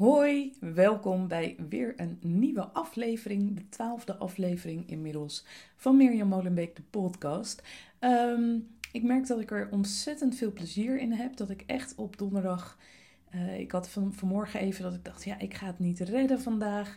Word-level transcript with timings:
Hoi, 0.00 0.52
welkom 0.60 1.28
bij 1.28 1.56
weer 1.68 1.94
een 1.96 2.18
nieuwe 2.20 2.62
aflevering, 2.62 3.56
de 3.56 3.68
twaalfde 3.68 4.16
aflevering 4.16 4.88
inmiddels 4.88 5.44
van 5.76 5.96
Mirjam 5.96 6.28
Molenbeek, 6.28 6.76
de 6.76 6.82
podcast. 6.90 7.62
Ehm, 7.98 8.58
ik 8.92 9.02
merk 9.02 9.26
dat 9.26 9.40
ik 9.40 9.50
er 9.50 9.68
ontzettend 9.70 10.36
veel 10.36 10.52
plezier 10.52 10.98
in 10.98 11.12
heb, 11.12 11.36
dat 11.36 11.50
ik 11.50 11.62
echt 11.66 11.94
op 11.94 12.18
donderdag, 12.18 12.78
uh, 13.34 13.58
ik 13.58 13.72
had 13.72 13.88
van, 13.88 14.12
vanmorgen 14.12 14.60
even 14.60 14.82
dat 14.82 14.94
ik 14.94 15.04
dacht, 15.04 15.24
ja, 15.24 15.38
ik 15.38 15.54
ga 15.54 15.66
het 15.66 15.78
niet 15.78 16.00
redden 16.00 16.40
vandaag. 16.40 16.96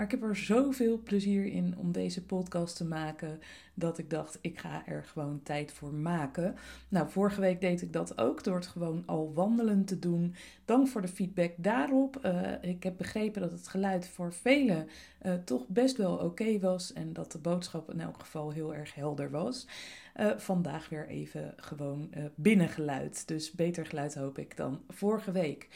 Maar 0.00 0.08
ik 0.12 0.20
heb 0.20 0.28
er 0.28 0.36
zoveel 0.36 1.00
plezier 1.02 1.46
in 1.46 1.74
om 1.78 1.92
deze 1.92 2.24
podcast 2.24 2.76
te 2.76 2.84
maken 2.84 3.40
dat 3.74 3.98
ik 3.98 4.10
dacht, 4.10 4.38
ik 4.40 4.58
ga 4.58 4.86
er 4.86 5.04
gewoon 5.04 5.40
tijd 5.42 5.72
voor 5.72 5.94
maken. 5.94 6.54
Nou, 6.88 7.10
vorige 7.10 7.40
week 7.40 7.60
deed 7.60 7.82
ik 7.82 7.92
dat 7.92 8.18
ook 8.18 8.44
door 8.44 8.54
het 8.54 8.66
gewoon 8.66 9.02
al 9.06 9.32
wandelen 9.34 9.84
te 9.84 9.98
doen. 9.98 10.34
Dank 10.64 10.88
voor 10.88 11.00
de 11.00 11.08
feedback 11.08 11.52
daarop. 11.56 12.20
Uh, 12.24 12.52
ik 12.60 12.82
heb 12.82 12.96
begrepen 12.96 13.40
dat 13.40 13.50
het 13.50 13.68
geluid 13.68 14.08
voor 14.08 14.32
velen 14.32 14.88
uh, 15.22 15.34
toch 15.34 15.68
best 15.68 15.96
wel 15.96 16.16
oké 16.16 16.58
was 16.58 16.92
en 16.92 17.12
dat 17.12 17.32
de 17.32 17.38
boodschap 17.38 17.92
in 17.92 18.00
elk 18.00 18.20
geval 18.20 18.50
heel 18.50 18.74
erg 18.74 18.94
helder 18.94 19.30
was. 19.30 19.66
Uh, 20.16 20.30
vandaag 20.36 20.88
weer 20.88 21.08
even 21.08 21.54
gewoon 21.56 22.10
binnengeluid. 22.34 23.28
Dus 23.28 23.50
beter 23.50 23.86
geluid 23.86 24.14
hoop 24.14 24.38
ik 24.38 24.56
dan 24.56 24.80
vorige 24.88 25.32
week. 25.32 25.68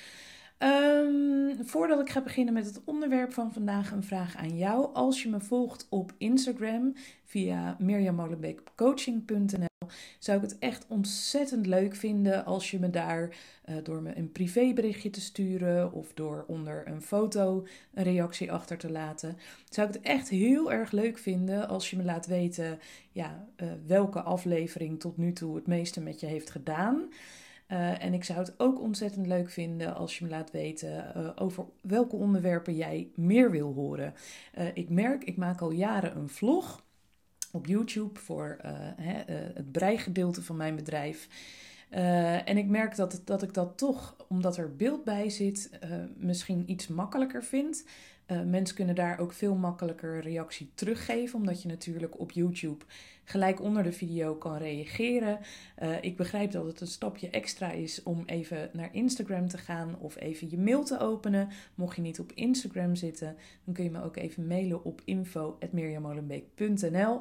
Um, 0.64 1.64
voordat 1.64 2.00
ik 2.00 2.10
ga 2.10 2.22
beginnen 2.22 2.54
met 2.54 2.66
het 2.66 2.80
onderwerp 2.84 3.32
van 3.32 3.52
vandaag, 3.52 3.90
een 3.90 4.04
vraag 4.04 4.36
aan 4.36 4.56
jou. 4.56 4.94
Als 4.94 5.22
je 5.22 5.28
me 5.28 5.40
volgt 5.40 5.86
op 5.90 6.12
Instagram 6.18 6.92
via 7.24 7.76
mirjammolenbeekcoaching.nl, 7.78 9.88
zou 10.18 10.36
ik 10.36 10.50
het 10.50 10.58
echt 10.58 10.86
ontzettend 10.88 11.66
leuk 11.66 11.94
vinden 11.94 12.44
als 12.44 12.70
je 12.70 12.78
me 12.78 12.90
daar 12.90 13.36
uh, 13.68 13.76
door 13.82 14.02
me 14.02 14.16
een 14.16 14.32
privéberichtje 14.32 15.10
te 15.10 15.20
sturen 15.20 15.92
of 15.92 16.12
door 16.14 16.44
onder 16.48 16.88
een 16.88 17.02
foto 17.02 17.66
een 17.94 18.04
reactie 18.04 18.52
achter 18.52 18.78
te 18.78 18.90
laten. 18.90 19.36
Zou 19.68 19.88
ik 19.88 19.94
het 19.94 20.02
echt 20.02 20.28
heel 20.28 20.72
erg 20.72 20.90
leuk 20.90 21.18
vinden 21.18 21.68
als 21.68 21.90
je 21.90 21.96
me 21.96 22.04
laat 22.04 22.26
weten 22.26 22.78
ja, 23.12 23.46
uh, 23.56 23.68
welke 23.86 24.20
aflevering 24.20 25.00
tot 25.00 25.16
nu 25.16 25.32
toe 25.32 25.56
het 25.56 25.66
meeste 25.66 26.00
met 26.00 26.20
je 26.20 26.26
heeft 26.26 26.50
gedaan. 26.50 27.08
Uh, 27.68 28.04
en 28.04 28.14
ik 28.14 28.24
zou 28.24 28.38
het 28.38 28.54
ook 28.56 28.80
ontzettend 28.80 29.26
leuk 29.26 29.50
vinden 29.50 29.94
als 29.94 30.18
je 30.18 30.24
me 30.24 30.30
laat 30.30 30.50
weten 30.50 31.12
uh, 31.16 31.30
over 31.34 31.64
welke 31.80 32.16
onderwerpen 32.16 32.76
jij 32.76 33.08
meer 33.14 33.50
wil 33.50 33.72
horen. 33.72 34.14
Uh, 34.58 34.66
ik 34.74 34.90
merk, 34.90 35.24
ik 35.24 35.36
maak 35.36 35.60
al 35.60 35.70
jaren 35.70 36.16
een 36.16 36.28
vlog 36.28 36.84
op 37.52 37.66
YouTube 37.66 38.20
voor 38.20 38.58
hè, 38.96 39.32
het 39.32 39.72
breigedeelte 39.72 40.42
van 40.42 40.56
mijn 40.56 40.76
bedrijf. 40.76 41.28
en 42.44 42.56
ik 42.56 42.66
merk 42.66 42.96
dat, 42.96 43.22
dat 43.24 43.42
ik 43.42 43.54
dat 43.54 43.78
toch, 43.78 44.16
omdat 44.28 44.56
er 44.56 44.76
beeld 44.76 45.04
bij 45.04 45.30
zit, 45.30 45.70
misschien 46.16 46.70
iets 46.70 46.88
makkelijker 46.88 47.44
vind. 47.44 47.84
Uh, 48.26 48.42
mensen 48.42 48.76
kunnen 48.76 48.94
daar 48.94 49.18
ook 49.18 49.32
veel 49.32 49.54
makkelijker 49.54 50.20
reactie 50.20 50.70
teruggeven, 50.74 51.38
omdat 51.38 51.62
je 51.62 51.68
natuurlijk 51.68 52.20
op 52.20 52.30
YouTube 52.30 52.84
gelijk 53.24 53.60
onder 53.60 53.82
de 53.82 53.92
video 53.92 54.34
kan 54.34 54.56
reageren. 54.56 55.38
Uh, 55.82 56.02
ik 56.02 56.16
begrijp 56.16 56.50
dat 56.50 56.66
het 56.66 56.80
een 56.80 56.86
stapje 56.86 57.30
extra 57.30 57.70
is 57.70 58.02
om 58.02 58.22
even 58.26 58.70
naar 58.72 58.94
Instagram 58.94 59.48
te 59.48 59.58
gaan 59.58 59.98
of 59.98 60.16
even 60.16 60.50
je 60.50 60.58
mail 60.58 60.84
te 60.84 60.98
openen. 60.98 61.48
Mocht 61.74 61.96
je 61.96 62.02
niet 62.02 62.20
op 62.20 62.32
Instagram 62.32 62.94
zitten, 62.94 63.36
dan 63.64 63.74
kun 63.74 63.84
je 63.84 63.90
me 63.90 64.02
ook 64.02 64.16
even 64.16 64.46
mailen 64.46 64.84
op 64.84 65.02
info.mirjamolenbeek.nl. 65.04 67.20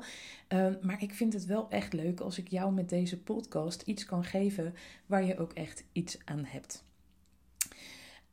Uh, 0.54 0.68
maar 0.82 1.02
ik 1.02 1.14
vind 1.14 1.34
het 1.34 1.46
wel 1.46 1.70
echt 1.70 1.94
leuk 1.94 2.20
als 2.20 2.38
ik 2.38 2.48
jou 2.48 2.74
met 2.74 2.90
deze 2.90 3.22
podcast 3.22 3.82
iets 3.82 4.06
kan 4.06 4.24
geven 4.24 4.74
waar 5.06 5.26
je 5.26 5.38
ook 5.38 5.54
echt 5.54 5.84
iets 5.92 6.18
aan 6.26 6.46
hebt. 6.46 6.93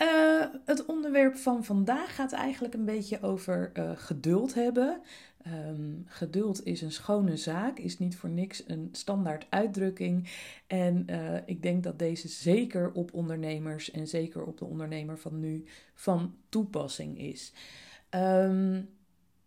Uh, 0.03 0.45
het 0.65 0.87
onderwerp 0.87 1.37
van 1.37 1.65
vandaag 1.65 2.15
gaat 2.15 2.33
eigenlijk 2.33 2.75
een 2.75 2.85
beetje 2.85 3.23
over 3.23 3.71
uh, 3.75 3.91
geduld 3.95 4.55
hebben. 4.55 5.01
Um, 5.47 6.05
geduld 6.07 6.65
is 6.65 6.83
een 6.83 6.93
schone 6.93 7.37
zaak, 7.37 7.79
is 7.79 7.99
niet 7.99 8.17
voor 8.17 8.29
niks 8.29 8.63
een 8.67 8.89
standaard 8.93 9.47
uitdrukking. 9.49 10.29
En 10.67 11.07
uh, 11.11 11.37
ik 11.47 11.63
denk 11.63 11.83
dat 11.83 11.99
deze 11.99 12.29
zeker 12.29 12.93
op 12.93 13.15
ondernemers 13.15 13.91
en 13.91 14.09
zeker 14.09 14.45
op 14.45 14.59
de 14.59 14.65
ondernemer 14.65 15.19
van 15.19 15.41
nu 15.41 15.65
van 15.95 16.35
toepassing 16.49 17.19
is. 17.19 17.53
Um, 18.11 18.89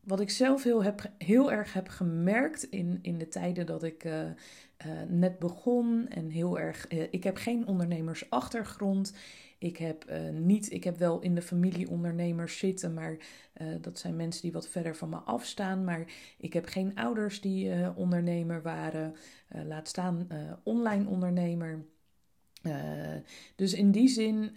wat 0.03 0.19
ik 0.19 0.29
zelf 0.29 0.63
heel, 0.63 0.83
heb, 0.83 1.11
heel 1.17 1.51
erg 1.51 1.73
heb 1.73 1.87
gemerkt 1.87 2.63
in, 2.63 2.99
in 3.01 3.17
de 3.17 3.27
tijden 3.27 3.65
dat 3.65 3.83
ik 3.83 4.03
uh, 4.03 4.21
uh, 4.23 4.31
net 5.07 5.39
begon 5.39 6.07
en 6.07 6.29
heel 6.29 6.59
erg. 6.59 6.91
Uh, 6.91 7.03
ik 7.09 7.23
heb 7.23 7.37
geen 7.37 7.67
ondernemersachtergrond. 7.67 9.13
Ik 9.57 9.77
heb, 9.77 10.05
niet, 10.31 10.71
ik 10.71 10.83
heb 10.83 10.97
wel 10.97 11.19
in 11.19 11.35
de 11.35 11.41
familie 11.41 11.89
ondernemers 11.89 12.57
zitten, 12.57 12.93
maar 12.93 13.17
dat 13.81 13.99
zijn 13.99 14.15
mensen 14.15 14.41
die 14.41 14.51
wat 14.51 14.67
verder 14.67 14.95
van 14.95 15.09
me 15.09 15.15
afstaan. 15.17 15.83
Maar 15.83 16.05
ik 16.37 16.53
heb 16.53 16.65
geen 16.65 16.95
ouders 16.95 17.41
die 17.41 17.71
ondernemer 17.95 18.61
waren. 18.61 19.15
laat 19.47 19.87
staan 19.87 20.27
online 20.63 21.09
ondernemer. 21.09 21.85
dus 23.55 23.73
in 23.73 23.91
die 23.91 24.07
zin 24.07 24.51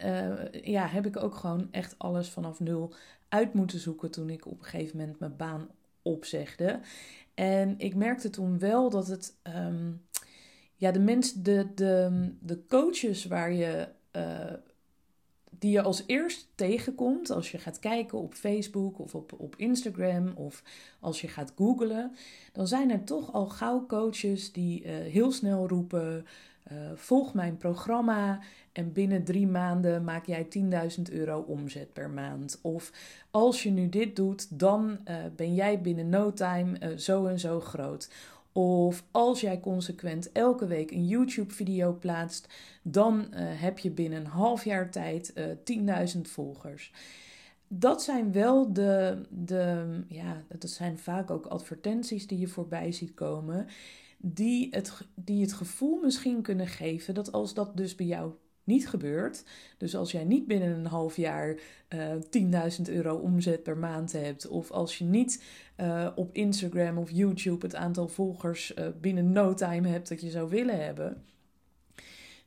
ja, 0.62 0.86
heb 0.86 1.06
ik 1.06 1.22
ook 1.22 1.34
gewoon 1.34 1.68
echt 1.70 1.98
alles 1.98 2.28
vanaf 2.28 2.60
nul 2.60 2.94
uit 3.36 3.54
moeten 3.54 3.78
zoeken 3.78 4.10
toen 4.10 4.30
ik 4.30 4.46
op 4.46 4.58
een 4.58 4.64
gegeven 4.64 4.96
moment 4.96 5.18
mijn 5.18 5.36
baan 5.36 5.68
opzegde. 6.02 6.80
En 7.34 7.74
ik 7.78 7.94
merkte 7.94 8.30
toen 8.30 8.58
wel 8.58 8.90
dat 8.90 9.06
het. 9.06 9.36
Um, 9.56 10.04
ja, 10.78 10.90
de 10.90 11.00
mensen, 11.00 11.42
de, 11.42 11.66
de, 11.74 12.32
de 12.40 12.66
coaches 12.66 13.24
waar 13.24 13.52
je 13.52 13.88
die 15.58 15.70
je 15.70 15.82
als 15.82 16.02
eerst 16.06 16.48
tegenkomt 16.54 17.30
als 17.30 17.50
je 17.50 17.58
gaat 17.58 17.78
kijken 17.78 18.18
op 18.18 18.34
Facebook 18.34 18.98
of 18.98 19.14
op, 19.14 19.32
op 19.36 19.56
Instagram 19.56 20.32
of 20.34 20.62
als 21.00 21.20
je 21.20 21.28
gaat 21.28 21.52
googlen, 21.56 22.12
dan 22.52 22.68
zijn 22.68 22.90
er 22.90 23.04
toch 23.04 23.32
al 23.32 23.46
gauw 23.46 23.86
coaches 23.86 24.52
die 24.52 24.84
uh, 24.84 24.90
heel 24.90 25.32
snel 25.32 25.68
roepen: 25.68 26.26
uh, 26.72 26.78
volg 26.94 27.34
mijn 27.34 27.56
programma 27.56 28.40
en 28.72 28.92
binnen 28.92 29.24
drie 29.24 29.46
maanden 29.46 30.04
maak 30.04 30.26
jij 30.26 30.46
10.000 30.96 31.02
euro 31.12 31.40
omzet 31.40 31.92
per 31.92 32.10
maand. 32.10 32.58
Of 32.62 32.92
als 33.30 33.62
je 33.62 33.70
nu 33.70 33.88
dit 33.88 34.16
doet, 34.16 34.58
dan 34.58 34.98
uh, 35.08 35.16
ben 35.36 35.54
jij 35.54 35.80
binnen 35.80 36.08
no 36.08 36.32
time 36.32 36.98
zo 36.98 37.26
en 37.26 37.38
zo 37.38 37.60
groot. 37.60 38.10
Of 38.52 39.04
als 39.10 39.40
jij 39.40 39.60
consequent 39.60 40.32
elke 40.32 40.66
week 40.66 40.90
een 40.90 41.06
YouTube-video 41.06 41.92
plaatst, 41.92 42.48
dan 42.82 43.26
heb 43.34 43.78
je 43.78 43.90
binnen 43.90 44.20
een 44.20 44.26
half 44.26 44.64
jaar 44.64 44.90
tijd 44.90 45.32
uh, 45.34 45.50
eh, 45.50 46.14
10.000 46.14 46.20
volgers. 46.20 46.92
Dat 47.68 48.02
zijn 48.02 48.32
wel 48.32 48.72
de, 48.72 49.22
de, 49.30 49.86
ja, 50.08 50.42
dat 50.48 50.70
zijn 50.70 50.98
vaak 50.98 51.30
ook 51.30 51.46
advertenties 51.46 52.26
die 52.26 52.38
je 52.38 52.48
voorbij 52.48 52.92
ziet 52.92 53.14
komen, 53.14 53.66
die 54.16 54.68
het, 54.70 54.92
die 55.14 55.40
het 55.40 55.52
gevoel 55.52 56.00
misschien 56.02 56.42
kunnen 56.42 56.66
geven 56.66 57.14
dat 57.14 57.32
als 57.32 57.54
dat 57.54 57.76
dus 57.76 57.94
bij 57.94 58.06
jou 58.06 58.32
niet 58.66 58.88
gebeurt. 58.88 59.44
Dus 59.78 59.96
als 59.96 60.12
jij 60.12 60.24
niet 60.24 60.46
binnen 60.46 60.70
een 60.70 60.86
half 60.86 61.16
jaar 61.16 61.56
uh, 61.88 62.12
eh, 62.12 62.70
10.000 62.78 62.82
euro 62.92 63.16
omzet 63.16 63.62
per 63.62 63.76
maand 63.76 64.12
hebt, 64.12 64.48
of 64.48 64.70
als 64.70 64.98
je 64.98 65.04
niet 65.04 65.44
uh, 65.80 66.08
op 66.14 66.34
Instagram 66.34 66.98
of 66.98 67.10
YouTube 67.10 67.66
het 67.66 67.74
aantal 67.74 68.08
volgers 68.08 68.74
uh, 68.74 68.86
binnen 69.00 69.32
no 69.32 69.54
time 69.54 69.88
hebt 69.88 70.08
dat 70.08 70.20
je 70.20 70.30
zou 70.30 70.50
willen 70.50 70.84
hebben, 70.84 71.24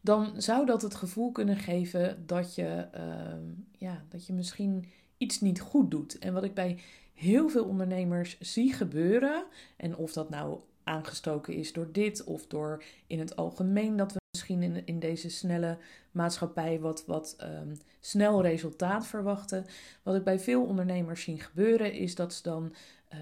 dan 0.02 0.42
zou 0.42 0.66
dat 0.66 0.82
het 0.82 0.96
gevoel 0.96 1.32
kunnen 1.32 1.58
geven 1.58 2.24
dat 2.26 2.56
je, 2.56 2.88
ehm, 2.92 3.44
ja, 3.78 4.04
dat 4.10 4.26
je 4.26 4.34
misschien 4.34 4.86
iets 5.18 5.42
niet 5.42 5.62
goed 5.62 5.92
doet. 5.92 6.18
En 6.18 6.34
wat 6.34 6.44
ik 6.44 6.54
bij 6.54 6.80
heel 7.14 7.50
veel 7.50 7.66
ondernemers 7.66 8.40
zie 8.40 8.74
gebeuren, 8.74 9.44
en 9.78 9.96
of 9.96 10.14
dat 10.14 10.30
nou 10.30 10.60
aangestoken 10.90 11.54
is 11.54 11.74
door 11.74 11.92
dit 11.92 12.24
of 12.24 12.48
door 12.48 12.84
in 13.08 13.20
het 13.20 13.36
algemeen 13.36 13.96
dat 13.96 14.14
we 14.14 14.20
misschien 14.32 14.64
in, 14.64 14.86
in 14.86 15.00
deze 15.00 15.30
snelle 15.30 15.78
maatschappij 16.12 16.80
wat, 16.80 17.06
wat 17.06 17.36
um, 17.42 17.78
snel 18.00 18.42
resultaat 18.42 19.08
verwachten. 19.08 19.66
Wat 20.04 20.16
ik 20.16 20.24
bij 20.24 20.40
veel 20.40 20.66
ondernemers 20.66 21.24
zie 21.24 21.40
gebeuren 21.40 21.94
is 21.94 22.16
dat 22.16 22.34
ze 22.34 22.44
dan 22.44 22.74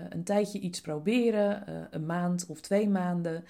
een 0.10 0.24
tijdje 0.24 0.60
iets 0.60 0.82
proberen, 0.82 1.64
een 1.92 2.06
maand 2.06 2.46
of 2.48 2.62
twee 2.62 2.90
maanden. 2.90 3.46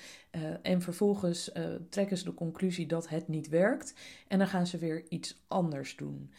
en 0.62 0.82
vervolgens 0.82 1.52
trekken 1.90 2.18
ze 2.18 2.24
de 2.24 2.34
conclusie 2.34 2.86
dat 2.86 3.10
het 3.10 3.28
niet 3.28 3.50
werkt. 3.50 3.94
En 4.28 4.38
dan 4.38 4.48
gaan 4.48 4.68
ze 4.68 4.78
weer 4.78 5.04
iets 5.10 5.44
anders 5.48 5.96
doen. 5.96 6.32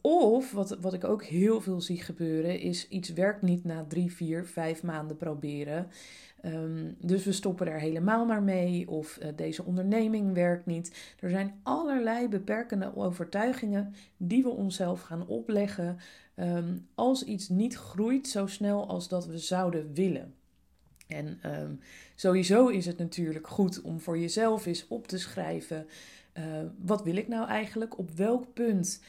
Of 0.00 0.52
wat, 0.52 0.76
wat 0.80 0.92
ik 0.92 1.04
ook 1.04 1.24
heel 1.24 1.60
veel 1.60 1.80
zie 1.80 2.00
gebeuren, 2.00 2.60
is 2.60 2.88
iets 2.88 3.12
werkt 3.12 3.42
niet 3.42 3.64
na 3.64 3.84
drie, 3.88 4.12
vier, 4.12 4.46
vijf 4.46 4.82
maanden 4.82 5.16
proberen. 5.16 5.88
Ehm, 6.40 6.92
dus 6.98 7.24
we 7.24 7.32
stoppen 7.32 7.66
er 7.66 7.80
helemaal 7.80 8.24
maar 8.24 8.42
mee 8.42 8.88
of 8.88 9.18
uh, 9.22 9.28
deze 9.36 9.64
onderneming 9.64 10.34
werkt 10.34 10.66
niet. 10.66 11.14
Er 11.20 11.30
zijn 11.30 11.60
allerlei 11.62 12.28
beperkende 12.28 12.96
overtuigingen 12.96 13.94
die 14.16 14.42
we 14.42 14.48
onszelf 14.48 15.00
gaan 15.00 15.26
opleggen 15.26 15.98
ehm, 16.34 16.76
als 16.94 17.24
iets 17.24 17.48
niet 17.48 17.76
groeit 17.76 18.28
zo 18.28 18.46
snel 18.46 18.88
als 18.88 19.08
dat 19.08 19.26
we 19.26 19.38
zouden 19.38 19.94
willen. 19.94 20.34
En 21.06 21.40
um, 21.44 21.80
sowieso 22.14 22.66
is 22.66 22.86
het 22.86 22.98
natuurlijk 22.98 23.46
goed 23.48 23.80
om 23.80 24.00
voor 24.00 24.18
jezelf 24.18 24.66
eens 24.66 24.88
op 24.88 25.06
te 25.06 25.18
schrijven: 25.18 25.86
uh, 26.38 26.44
wat 26.78 27.02
wil 27.02 27.16
ik 27.16 27.28
nou 27.28 27.48
eigenlijk? 27.48 27.98
Op 27.98 28.10
welk 28.10 28.52
punt 28.52 29.00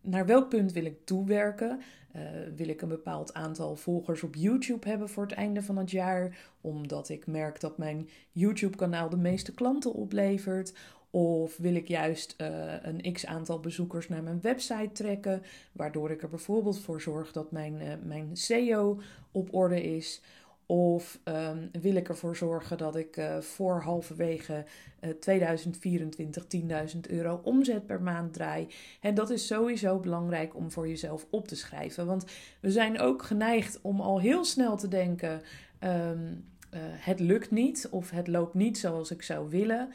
naar 0.00 0.26
welk 0.26 0.48
punt 0.48 0.72
wil 0.72 0.84
ik 0.84 1.04
toewerken? 1.04 1.80
Uh, 2.16 2.22
wil 2.56 2.68
ik 2.68 2.82
een 2.82 2.88
bepaald 2.88 3.34
aantal 3.34 3.76
volgers 3.76 4.22
op 4.22 4.34
YouTube 4.34 4.88
hebben 4.88 5.08
voor 5.08 5.22
het 5.22 5.32
einde 5.32 5.62
van 5.62 5.76
het 5.76 5.90
jaar, 5.90 6.38
omdat 6.60 7.08
ik 7.08 7.26
merk 7.26 7.60
dat 7.60 7.78
mijn 7.78 8.08
YouTube-kanaal 8.32 9.08
de 9.08 9.16
meeste 9.16 9.54
klanten 9.54 9.92
oplevert? 9.92 10.74
Of 11.10 11.56
wil 11.56 11.74
ik 11.74 11.88
juist 11.88 12.34
uh, 12.40 12.74
een 12.82 13.12
x 13.12 13.26
aantal 13.26 13.60
bezoekers 13.60 14.08
naar 14.08 14.22
mijn 14.22 14.40
website 14.40 14.92
trekken, 14.92 15.42
waardoor 15.72 16.10
ik 16.10 16.22
er 16.22 16.28
bijvoorbeeld 16.28 16.80
voor 16.80 17.00
zorg 17.00 17.32
dat 17.32 17.52
mijn, 17.52 17.74
uh, 17.74 17.92
mijn 18.02 18.36
SEO 18.36 19.00
op 19.32 19.54
orde 19.54 19.82
is? 19.82 20.22
Of 20.70 21.20
um, 21.24 21.70
wil 21.80 21.94
ik 21.94 22.08
ervoor 22.08 22.36
zorgen 22.36 22.78
dat 22.78 22.96
ik 22.96 23.16
uh, 23.16 23.38
voor 23.38 23.80
halverwege 23.80 24.64
uh, 25.00 25.10
2024 25.10 26.44
10.000 26.94 27.00
euro 27.00 27.40
omzet 27.44 27.86
per 27.86 28.02
maand 28.02 28.32
draai? 28.32 28.66
En 29.00 29.14
dat 29.14 29.30
is 29.30 29.46
sowieso 29.46 29.98
belangrijk 29.98 30.56
om 30.56 30.70
voor 30.70 30.88
jezelf 30.88 31.26
op 31.30 31.48
te 31.48 31.56
schrijven. 31.56 32.06
Want 32.06 32.24
we 32.60 32.70
zijn 32.70 33.00
ook 33.00 33.22
geneigd 33.22 33.78
om 33.82 34.00
al 34.00 34.20
heel 34.20 34.44
snel 34.44 34.76
te 34.76 34.88
denken: 34.88 35.42
um, 35.80 36.44
uh, 36.74 36.80
het 36.82 37.20
lukt 37.20 37.50
niet 37.50 37.88
of 37.90 38.10
het 38.10 38.28
loopt 38.28 38.54
niet 38.54 38.78
zoals 38.78 39.10
ik 39.10 39.22
zou 39.22 39.48
willen. 39.48 39.92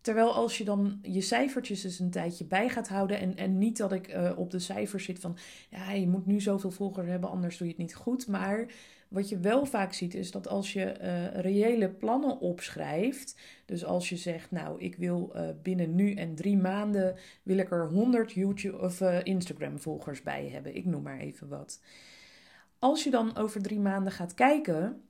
Terwijl 0.00 0.34
als 0.34 0.58
je 0.58 0.64
dan 0.64 0.98
je 1.02 1.20
cijfertjes 1.20 1.84
eens 1.84 1.98
een 1.98 2.10
tijdje 2.10 2.44
bij 2.44 2.68
gaat 2.68 2.88
houden. 2.88 3.20
En, 3.20 3.36
en 3.36 3.58
niet 3.58 3.76
dat 3.76 3.92
ik 3.92 4.16
op 4.36 4.50
de 4.50 4.58
cijfers 4.58 5.04
zit 5.04 5.18
van 5.18 5.36
ja, 5.70 5.92
je 5.92 6.08
moet 6.08 6.26
nu 6.26 6.40
zoveel 6.40 6.70
volgers 6.70 7.06
hebben, 7.06 7.30
anders 7.30 7.56
doe 7.56 7.66
je 7.66 7.72
het 7.72 7.82
niet 7.82 7.94
goed. 7.94 8.26
Maar 8.26 8.66
wat 9.10 9.28
je 9.28 9.38
wel 9.38 9.66
vaak 9.66 9.92
ziet 9.92 10.14
is 10.14 10.30
dat 10.30 10.48
als 10.48 10.72
je 10.72 10.94
uh, 11.00 11.40
reële 11.40 11.88
plannen 11.88 12.38
opschrijft, 12.38 13.40
dus 13.64 13.84
als 13.84 14.08
je 14.08 14.16
zegt, 14.16 14.50
nou, 14.50 14.80
ik 14.80 14.96
wil 14.96 15.32
uh, 15.34 15.48
binnen 15.62 15.94
nu 15.94 16.14
en 16.14 16.34
drie 16.34 16.56
maanden 16.56 17.16
wil 17.42 17.58
ik 17.58 17.70
er 17.70 17.88
100 17.88 18.32
YouTube 18.32 18.78
of 18.78 19.00
uh, 19.00 19.24
Instagram 19.24 19.78
volgers 19.78 20.22
bij 20.22 20.48
hebben, 20.48 20.76
ik 20.76 20.84
noem 20.84 21.02
maar 21.02 21.18
even 21.18 21.48
wat. 21.48 21.80
Als 22.78 23.04
je 23.04 23.10
dan 23.10 23.36
over 23.36 23.62
drie 23.62 23.80
maanden 23.80 24.12
gaat 24.12 24.34
kijken 24.34 25.02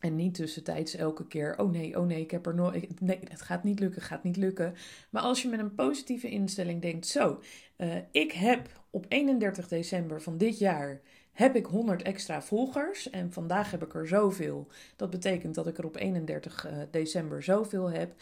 en 0.00 0.16
niet 0.16 0.34
tussentijds 0.34 0.94
elke 0.94 1.26
keer, 1.26 1.58
oh 1.58 1.70
nee, 1.70 1.98
oh 1.98 2.06
nee, 2.06 2.20
ik 2.20 2.30
heb 2.30 2.46
er 2.46 2.54
nooit, 2.54 3.00
nee, 3.00 3.18
het 3.28 3.42
gaat 3.42 3.64
niet 3.64 3.80
lukken, 3.80 4.02
gaat 4.02 4.22
niet 4.22 4.36
lukken. 4.36 4.74
Maar 5.10 5.22
als 5.22 5.42
je 5.42 5.48
met 5.48 5.60
een 5.60 5.74
positieve 5.74 6.28
instelling 6.28 6.82
denkt, 6.82 7.06
zo, 7.06 7.40
ik 8.10 8.32
heb 8.32 8.84
op 8.90 9.06
31 9.08 9.68
december 9.68 10.22
van 10.22 10.38
dit 10.38 10.58
jaar 10.58 11.00
heb 11.38 11.56
ik 11.56 11.66
100 11.66 12.02
extra 12.02 12.42
volgers 12.42 13.10
en 13.10 13.32
vandaag 13.32 13.70
heb 13.70 13.82
ik 13.82 13.94
er 13.94 14.08
zoveel. 14.08 14.66
Dat 14.96 15.10
betekent 15.10 15.54
dat 15.54 15.66
ik 15.66 15.78
er 15.78 15.84
op 15.84 15.96
31 15.96 16.66
uh, 16.66 16.82
eh, 16.82 16.88
december 16.90 17.42
zoveel 17.42 17.90
heb. 17.90 18.14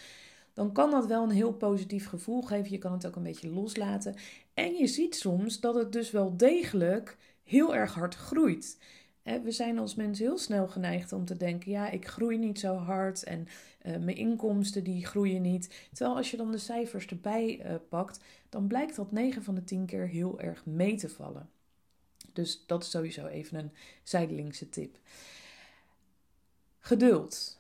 Dan 0.53 0.73
kan 0.73 0.91
dat 0.91 1.07
wel 1.07 1.23
een 1.23 1.31
heel 1.31 1.53
positief 1.53 2.09
gevoel 2.09 2.43
geven. 2.43 2.71
Je 2.71 2.79
kan 2.79 2.93
het 2.93 3.07
ook 3.07 3.17
een 3.17 3.23
beetje 3.23 3.51
loslaten. 3.51 4.15
En 4.55 4.75
je 4.75 4.87
ziet 4.87 5.17
soms 5.17 5.61
dat 5.61 5.75
het 5.75 5.93
dus 5.93 6.11
wel 6.11 6.37
degelijk 6.37 7.17
heel 7.43 7.75
erg 7.75 7.95
hard 7.95 8.15
groeit. 8.15 8.79
We 9.23 9.51
zijn 9.51 9.79
als 9.79 9.95
mensen 9.95 10.25
heel 10.25 10.39
snel 10.39 10.69
geneigd 10.69 11.13
om 11.13 11.25
te 11.25 11.37
denken: 11.37 11.71
ja, 11.71 11.91
ik 11.91 12.07
groei 12.07 12.39
niet 12.39 12.61
zo 12.61 12.75
hard 12.75 13.23
en 13.23 13.49
uh, 13.87 13.97
mijn 13.97 14.17
inkomsten 14.17 14.85
die 14.85 15.07
groeien 15.07 15.43
niet. 15.43 15.89
Terwijl 15.93 16.17
als 16.17 16.31
je 16.31 16.37
dan 16.37 16.51
de 16.51 16.59
cijfers 16.59 17.07
erbij 17.07 17.61
uh, 17.65 17.75
pakt, 17.89 18.21
dan 18.49 18.67
blijkt 18.67 18.97
dat 18.97 19.13
9 19.13 19.43
van 19.43 19.55
de 19.55 19.65
10 19.65 19.87
keer 19.87 20.09
heel 20.09 20.41
erg 20.41 20.67
mee 20.67 20.97
te 20.97 21.09
vallen. 21.09 21.51
Dus 22.37 22.65
dat 22.67 22.83
is 22.83 22.91
sowieso 22.91 23.27
even 23.27 23.59
een 23.59 23.73
zijdelingse 24.03 24.69
tip. 24.69 24.99
Geduld. 26.79 27.59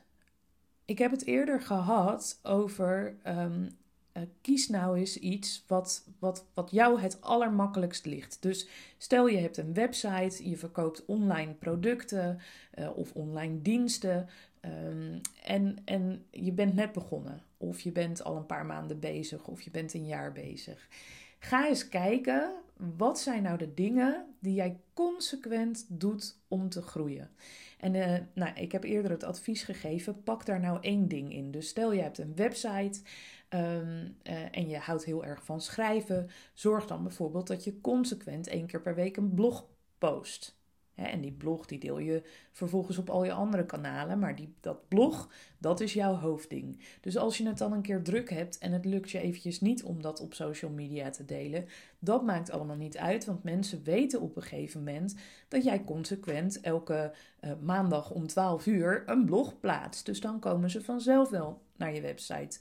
Ik 0.84 0.98
heb 0.98 1.10
het 1.10 1.26
eerder 1.26 1.60
gehad 1.60 2.38
over 2.42 3.16
um, 3.26 3.76
uh, 4.16 4.22
kies 4.40 4.68
nou 4.68 4.98
eens 4.98 5.18
iets 5.18 5.64
wat, 5.66 6.04
wat, 6.18 6.44
wat 6.54 6.70
jou 6.70 7.00
het 7.00 7.20
allermakkelijkst 7.20 8.06
ligt. 8.06 8.42
Dus 8.42 8.68
stel 8.98 9.26
je 9.26 9.38
hebt 9.38 9.56
een 9.56 9.74
website, 9.74 10.48
je 10.48 10.56
verkoopt 10.56 11.04
online 11.04 11.52
producten 11.52 12.40
uh, 12.78 12.96
of 12.96 13.12
online 13.12 13.62
diensten 13.62 14.28
um, 14.64 15.20
en, 15.42 15.78
en 15.84 16.24
je 16.30 16.52
bent 16.52 16.74
net 16.74 16.92
begonnen. 16.92 17.42
Of 17.56 17.80
je 17.80 17.92
bent 17.92 18.24
al 18.24 18.36
een 18.36 18.46
paar 18.46 18.66
maanden 18.66 19.00
bezig 19.00 19.46
of 19.46 19.60
je 19.60 19.70
bent 19.70 19.94
een 19.94 20.06
jaar 20.06 20.32
bezig. 20.32 20.88
Ga 21.38 21.68
eens 21.68 21.88
kijken, 21.88 22.52
wat 22.96 23.20
zijn 23.20 23.42
nou 23.42 23.58
de 23.58 23.74
dingen 23.74 24.34
die 24.38 24.54
jij 24.54 24.80
consequent 24.94 25.86
doet 25.88 26.38
om 26.48 26.68
te 26.68 26.82
groeien? 26.82 27.30
En 27.78 27.94
uh, 27.94 28.16
nou, 28.34 28.54
ik 28.54 28.72
heb 28.72 28.84
eerder 28.84 29.10
het 29.10 29.24
advies 29.24 29.62
gegeven, 29.62 30.22
pak 30.22 30.46
daar 30.46 30.60
nou 30.60 30.78
één 30.80 31.08
ding 31.08 31.32
in. 31.32 31.50
Dus 31.50 31.68
stel 31.68 31.92
je 31.92 32.02
hebt 32.02 32.18
een 32.18 32.34
website 32.34 33.00
um, 33.48 34.16
uh, 34.22 34.56
en 34.56 34.68
je 34.68 34.78
houdt 34.78 35.04
heel 35.04 35.24
erg 35.24 35.44
van 35.44 35.60
schrijven. 35.60 36.30
Zorg 36.52 36.86
dan 36.86 37.02
bijvoorbeeld 37.02 37.46
dat 37.46 37.64
je 37.64 37.80
consequent 37.80 38.46
één 38.46 38.66
keer 38.66 38.80
per 38.80 38.94
week 38.94 39.16
een 39.16 39.34
blog 39.34 39.66
post. 39.98 40.58
En 41.04 41.20
die 41.20 41.32
blog 41.32 41.66
die 41.66 41.78
deel 41.78 41.98
je 41.98 42.22
vervolgens 42.52 42.98
op 42.98 43.10
al 43.10 43.24
je 43.24 43.32
andere 43.32 43.66
kanalen. 43.66 44.18
Maar 44.18 44.36
die, 44.36 44.54
dat 44.60 44.88
blog, 44.88 45.30
dat 45.58 45.80
is 45.80 45.92
jouw 45.92 46.14
hoofdding. 46.14 46.80
Dus 47.00 47.16
als 47.16 47.38
je 47.38 47.46
het 47.46 47.58
dan 47.58 47.72
een 47.72 47.82
keer 47.82 48.02
druk 48.02 48.30
hebt 48.30 48.58
en 48.58 48.72
het 48.72 48.84
lukt 48.84 49.10
je 49.10 49.20
eventjes 49.20 49.60
niet 49.60 49.82
om 49.82 50.02
dat 50.02 50.20
op 50.20 50.34
social 50.34 50.70
media 50.70 51.10
te 51.10 51.24
delen. 51.24 51.66
Dat 51.98 52.24
maakt 52.24 52.50
allemaal 52.50 52.76
niet 52.76 52.96
uit. 52.96 53.24
Want 53.24 53.42
mensen 53.42 53.82
weten 53.82 54.20
op 54.20 54.36
een 54.36 54.42
gegeven 54.42 54.84
moment 54.84 55.14
dat 55.48 55.64
jij 55.64 55.84
consequent 55.84 56.60
elke 56.60 57.12
uh, 57.40 57.50
maandag 57.60 58.10
om 58.10 58.26
12 58.26 58.66
uur 58.66 59.02
een 59.06 59.24
blog 59.24 59.60
plaatst. 59.60 60.06
Dus 60.06 60.20
dan 60.20 60.40
komen 60.40 60.70
ze 60.70 60.84
vanzelf 60.84 61.30
wel 61.30 61.60
naar 61.76 61.94
je 61.94 62.00
website 62.00 62.58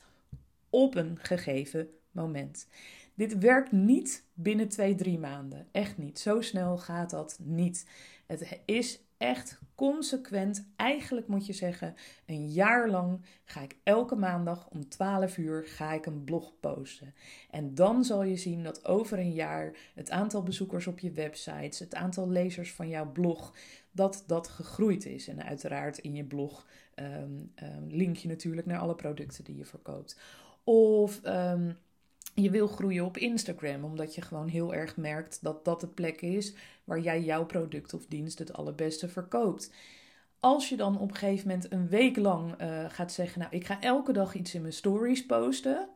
op 0.70 0.96
een 0.96 1.18
gegeven 1.22 1.88
moment. 2.12 2.68
Dit 3.16 3.38
werkt 3.38 3.72
niet 3.72 4.24
binnen 4.34 4.68
twee, 4.68 4.96
drie 4.96 5.20
maanden. 5.20 5.68
Echt 5.72 5.98
niet. 5.98 6.20
Zo 6.20 6.42
snel 6.42 6.78
gaat 6.78 7.10
dat 7.10 7.40
niet. 7.42 7.86
Het 8.26 8.60
is 8.66 9.00
echt 9.18 9.60
consequent. 9.76 10.68
Eigenlijk 10.76 11.28
moet 11.28 11.46
je 11.46 11.54
zeggen, 11.54 11.96
een 12.26 12.48
jaar 12.52 12.90
lang 12.90 13.26
ga 13.44 13.62
ik 13.62 13.78
elke 13.84 14.16
maandag 14.16 14.68
om 14.70 14.90
12 14.90 15.38
uur 15.38 15.66
ga 15.66 15.94
ik 15.94 16.06
een 16.06 16.24
blog 16.24 16.60
posten. 16.60 17.14
En 17.50 17.76
dan 17.76 18.04
zal 18.04 18.24
je 18.24 18.36
zien 18.36 18.64
dat 18.64 18.86
over 18.86 19.20
een 19.20 19.34
jaar 19.34 19.76
het 19.94 20.10
aantal 20.10 20.44
bezoekers 20.44 20.88
op 20.88 21.00
je 21.00 21.12
websites, 21.12 21.80
het 21.80 21.96
aantal 21.96 22.30
lezers 22.30 22.74
van 22.74 22.88
jouw 22.88 23.12
blog, 23.12 23.54
dat 23.92 24.24
dat 24.28 24.48
gegroeid 24.48 25.06
is. 25.06 25.28
En 25.28 25.44
uiteraard 25.44 25.98
in 25.98 26.16
je 26.16 26.24
blog 26.24 26.68
um, 26.96 27.54
um, 27.64 27.88
link 27.88 28.16
je 28.16 28.28
natuurlijk 28.28 28.68
naar 28.68 28.80
alle 28.80 28.96
producten 28.96 29.44
die 29.44 29.58
je 29.58 29.66
verkoopt. 29.66 30.20
Of 30.64 31.22
um, 31.24 31.78
je 32.36 32.50
wil 32.50 32.68
groeien 32.68 33.06
op 33.06 33.18
Instagram, 33.18 33.84
omdat 33.84 34.16
je 34.16 34.22
gewoon 34.22 34.48
heel 34.48 34.74
erg 34.74 34.98
merkt 34.98 35.40
dat 35.42 35.66
dat 35.66 35.82
de 35.82 35.88
plek 35.88 36.22
is 36.22 36.54
waar 36.84 37.00
jij 37.00 37.22
jouw 37.22 37.46
product 37.46 37.94
of 37.94 38.06
dienst 38.06 38.40
het 38.40 38.54
allerbeste 38.54 39.10
verkoopt. 39.10 39.74
Als 40.40 40.70
je 40.70 40.76
dan 40.76 41.00
op 41.00 41.10
een 41.10 41.16
gegeven 41.16 41.48
moment 41.48 41.72
een 41.72 41.88
week 41.88 42.18
lang 42.18 42.62
uh, 42.62 42.86
gaat 42.90 43.12
zeggen: 43.12 43.40
Nou, 43.40 43.56
ik 43.56 43.66
ga 43.66 43.82
elke 43.82 44.14
dag 44.14 44.36
iets 44.36 44.56
in 44.56 44.62
mijn 44.62 44.74
stories 44.74 45.26
posten. 45.26 45.90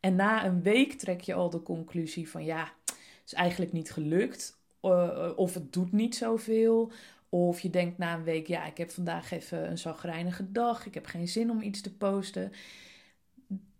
En 0.00 0.14
na 0.14 0.44
een 0.44 0.62
week 0.62 0.92
trek 0.92 1.20
je 1.20 1.34
al 1.34 1.50
de 1.50 1.62
conclusie 1.62 2.30
van: 2.30 2.44
Ja, 2.44 2.72
het 2.84 3.22
is 3.24 3.32
eigenlijk 3.32 3.72
niet 3.72 3.90
gelukt. 3.92 4.60
Uh, 4.82 5.30
of 5.36 5.54
het 5.54 5.72
doet 5.72 5.92
niet 5.92 6.16
zoveel. 6.16 6.92
Of 7.28 7.60
je 7.60 7.70
denkt 7.70 7.98
na 7.98 8.14
een 8.14 8.24
week: 8.24 8.46
Ja, 8.46 8.66
ik 8.66 8.76
heb 8.76 8.90
vandaag 8.90 9.32
even 9.32 9.70
een 9.70 9.78
zagrijnige 9.78 10.52
dag. 10.52 10.86
Ik 10.86 10.94
heb 10.94 11.06
geen 11.06 11.28
zin 11.28 11.50
om 11.50 11.62
iets 11.62 11.80
te 11.80 11.96
posten. 11.96 12.52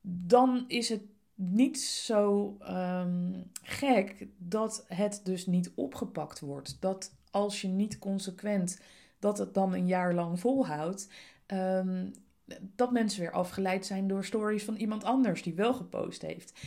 Dan 0.01 0.65
is 0.69 0.89
het 0.89 1.03
niet 1.51 1.81
zo 1.81 2.57
um, 2.69 3.51
gek 3.63 4.27
dat 4.39 4.85
het 4.89 5.21
dus 5.25 5.47
niet 5.47 5.73
opgepakt 5.75 6.41
wordt. 6.41 6.77
Dat 6.81 7.15
als 7.31 7.61
je 7.61 7.69
niet 7.69 7.99
consequent 7.99 8.81
dat 9.19 9.39
het 9.39 9.55
dan 9.55 9.75
een 9.75 9.87
jaar 9.87 10.15
lang 10.15 10.41
volhoudt, 10.41 11.09
um, 11.47 12.13
dat 12.61 12.93
mensen 12.93 13.21
weer 13.21 13.33
afgeleid 13.33 13.87
zijn 13.87 14.09
door 14.09 14.25
stories 14.25 14.65
van 14.65 14.77
iemand 14.77 15.05
anders 15.05 15.43
die 15.43 15.55
wel 15.55 15.75
gepost 15.75 16.23
heeft. 16.23 16.61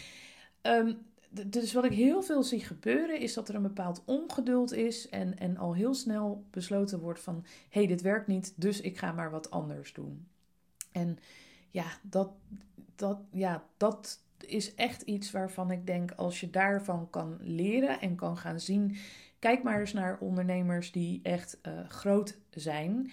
Um, 0.62 0.98
dus 1.44 1.74
wat 1.74 1.86
ik 1.86 1.94
heel 1.94 2.22
veel 2.22 2.44
zie 2.44 2.60
gebeuren 2.60 3.20
is 3.20 3.34
dat 3.34 3.50
er 3.50 3.56
een 3.56 3.62
bepaald 3.62 4.04
ongeduld 4.06 4.74
is 4.74 5.10
en, 5.10 5.38
en 5.38 5.58
al 5.58 5.74
heel 5.74 5.94
snel 5.94 6.46
besloten 6.52 7.00
wordt 7.00 7.20
van 7.20 7.46
hé, 7.70 7.80
hey, 7.80 7.88
dit 7.88 8.02
werkt 8.02 8.28
niet, 8.28 8.54
dus 8.56 8.82
ik 8.82 8.98
ga 8.98 9.12
maar 9.12 9.32
wat 9.32 9.52
anders 9.52 9.94
doen. 9.94 10.28
En 10.92 11.18
ja, 11.72 11.86
dat, 12.02 12.32
dat, 12.96 13.18
ja, 13.32 13.64
dat 13.78 14.20
is 14.46 14.76
echt 14.76 15.02
iets 15.02 15.32
waarvan 15.32 15.72
ik 15.72 15.88
denk 15.88 16.12
als 16.12 16.40
je 16.40 16.50
daarvan 16.50 17.10
kan 17.10 17.38
leren 17.42 18.00
en 18.00 18.16
kan 18.16 18.38
gaan 18.38 18.60
zien. 18.60 18.96
Kijk 19.40 19.64
maar 19.64 19.80
eens 19.80 19.94
naar 19.94 20.18
ondernemers 20.20 20.92
die 20.92 21.20
echt 21.24 21.60
uh, 21.64 21.90
groot 21.90 22.38
zijn 22.50 23.12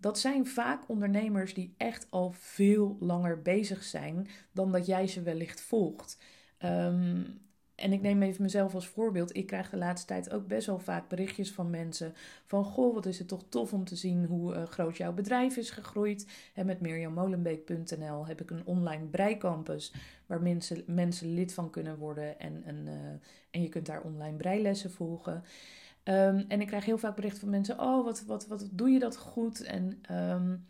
dat 0.00 0.18
zijn 0.18 0.46
vaak 0.46 0.88
ondernemers 0.88 1.54
die 1.54 1.74
echt 1.76 2.06
al 2.10 2.32
veel 2.32 2.96
langer 3.00 3.42
bezig 3.42 3.82
zijn 3.82 4.28
dan 4.52 4.72
dat 4.72 4.86
jij 4.86 5.06
ze 5.06 5.22
wellicht 5.22 5.60
volgt. 5.60 6.18
Um, 6.64 7.40
en 7.80 7.92
ik 7.92 8.00
neem 8.00 8.22
even 8.22 8.42
mezelf 8.42 8.74
als 8.74 8.88
voorbeeld. 8.88 9.36
Ik 9.36 9.46
krijg 9.46 9.70
de 9.70 9.76
laatste 9.76 10.06
tijd 10.06 10.30
ook 10.32 10.46
best 10.46 10.66
wel 10.66 10.78
vaak 10.78 11.08
berichtjes 11.08 11.52
van 11.52 11.70
mensen. 11.70 12.14
Van 12.46 12.64
goh, 12.64 12.94
wat 12.94 13.06
is 13.06 13.18
het 13.18 13.28
toch 13.28 13.44
tof 13.48 13.72
om 13.72 13.84
te 13.84 13.96
zien 13.96 14.24
hoe 14.24 14.54
uh, 14.54 14.62
groot 14.62 14.96
jouw 14.96 15.12
bedrijf 15.12 15.56
is 15.56 15.70
gegroeid. 15.70 16.26
En 16.54 16.66
met 16.66 16.80
mirjammolenbeek.nl 16.80 18.26
heb 18.26 18.40
ik 18.40 18.50
een 18.50 18.66
online 18.66 19.04
breicampus. 19.04 19.92
Waar 20.26 20.42
mensen, 20.42 20.82
mensen 20.86 21.34
lid 21.34 21.54
van 21.54 21.70
kunnen 21.70 21.98
worden. 21.98 22.40
En, 22.40 22.62
een, 22.66 22.86
uh, 22.86 22.92
en 23.50 23.62
je 23.62 23.68
kunt 23.68 23.86
daar 23.86 24.02
online 24.02 24.36
breilessen 24.36 24.90
volgen. 24.90 25.44
Um, 26.04 26.44
en 26.48 26.60
ik 26.60 26.66
krijg 26.66 26.84
heel 26.84 26.98
vaak 26.98 27.16
berichten 27.16 27.40
van 27.40 27.50
mensen. 27.50 27.80
Oh, 27.80 28.04
wat, 28.04 28.24
wat, 28.26 28.46
wat 28.46 28.68
doe 28.72 28.90
je 28.90 28.98
dat 28.98 29.16
goed? 29.16 29.62
En... 29.62 30.02
Um, 30.10 30.66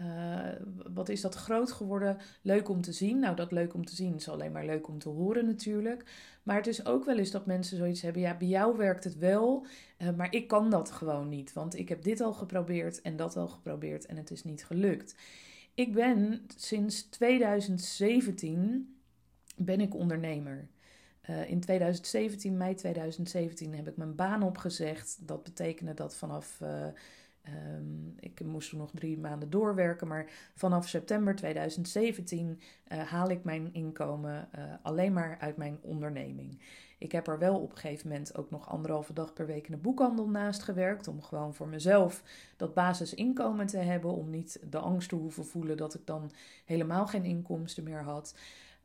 uh, 0.00 0.48
wat 0.92 1.08
is 1.08 1.20
dat 1.20 1.34
groot 1.34 1.72
geworden? 1.72 2.16
Leuk 2.42 2.68
om 2.68 2.80
te 2.80 2.92
zien. 2.92 3.18
Nou, 3.18 3.36
dat 3.36 3.52
leuk 3.52 3.74
om 3.74 3.84
te 3.84 3.94
zien 3.94 4.14
is 4.14 4.28
alleen 4.28 4.52
maar 4.52 4.64
leuk 4.64 4.88
om 4.88 4.98
te 4.98 5.08
horen 5.08 5.46
natuurlijk. 5.46 6.04
Maar 6.42 6.56
het 6.56 6.66
is 6.66 6.86
ook 6.86 7.04
wel 7.04 7.18
eens 7.18 7.30
dat 7.30 7.46
mensen 7.46 7.76
zoiets 7.76 8.02
hebben. 8.02 8.22
Ja, 8.22 8.36
bij 8.36 8.48
jou 8.48 8.76
werkt 8.76 9.04
het 9.04 9.18
wel, 9.18 9.66
uh, 9.98 10.10
maar 10.10 10.34
ik 10.34 10.48
kan 10.48 10.70
dat 10.70 10.90
gewoon 10.90 11.28
niet. 11.28 11.52
Want 11.52 11.78
ik 11.78 11.88
heb 11.88 12.02
dit 12.02 12.20
al 12.20 12.32
geprobeerd 12.32 13.02
en 13.02 13.16
dat 13.16 13.36
al 13.36 13.48
geprobeerd 13.48 14.06
en 14.06 14.16
het 14.16 14.30
is 14.30 14.44
niet 14.44 14.64
gelukt. 14.64 15.14
Ik 15.74 15.92
ben 15.92 16.46
sinds 16.56 17.02
2017 17.02 18.96
ben 19.56 19.80
ik 19.80 19.94
ondernemer. 19.94 20.68
Uh, 21.30 21.50
in 21.50 21.60
2017, 21.60 22.56
mei 22.56 22.74
2017, 22.74 23.74
heb 23.74 23.88
ik 23.88 23.96
mijn 23.96 24.14
baan 24.14 24.42
opgezegd. 24.42 25.18
Dat 25.20 25.42
betekende 25.42 25.94
dat 25.94 26.16
vanaf 26.16 26.60
Um, 27.54 28.14
ik 28.20 28.44
moest 28.44 28.72
nog 28.72 28.90
drie 28.94 29.18
maanden 29.18 29.50
doorwerken, 29.50 30.08
maar 30.08 30.26
vanaf 30.54 30.88
september 30.88 31.34
2017 31.34 32.46
uh, 32.48 33.00
eh, 33.00 33.06
haal 33.06 33.30
ik 33.30 33.44
mijn 33.44 33.72
inkomen 33.72 34.48
uh, 34.58 34.62
alleen 34.82 35.12
maar 35.12 35.36
uit 35.40 35.56
mijn 35.56 35.78
onderneming. 35.80 36.60
Ik 36.98 37.12
heb 37.12 37.26
er 37.26 37.38
wel 37.38 37.60
op 37.60 37.70
een 37.70 37.78
gegeven 37.78 38.08
moment 38.08 38.36
ook 38.36 38.50
nog 38.50 38.68
anderhalve 38.68 39.12
dag 39.12 39.32
per 39.32 39.46
week 39.46 39.66
in 39.66 39.72
de 39.72 39.80
boekhandel 39.80 40.28
naast 40.28 40.62
gewerkt. 40.62 41.08
Om 41.08 41.22
gewoon 41.22 41.54
voor 41.54 41.68
mezelf 41.68 42.22
dat 42.56 42.74
basisinkomen 42.74 43.66
te 43.66 43.78
hebben. 43.78 44.10
Om 44.10 44.30
niet 44.30 44.60
de 44.70 44.78
angst 44.78 45.08
te 45.08 45.14
hoeven 45.14 45.46
voelen 45.46 45.76
dat 45.76 45.94
ik 45.94 46.06
dan 46.06 46.32
helemaal 46.64 47.06
geen 47.06 47.24
inkomsten 47.24 47.84
meer 47.84 48.02
had. 48.02 48.34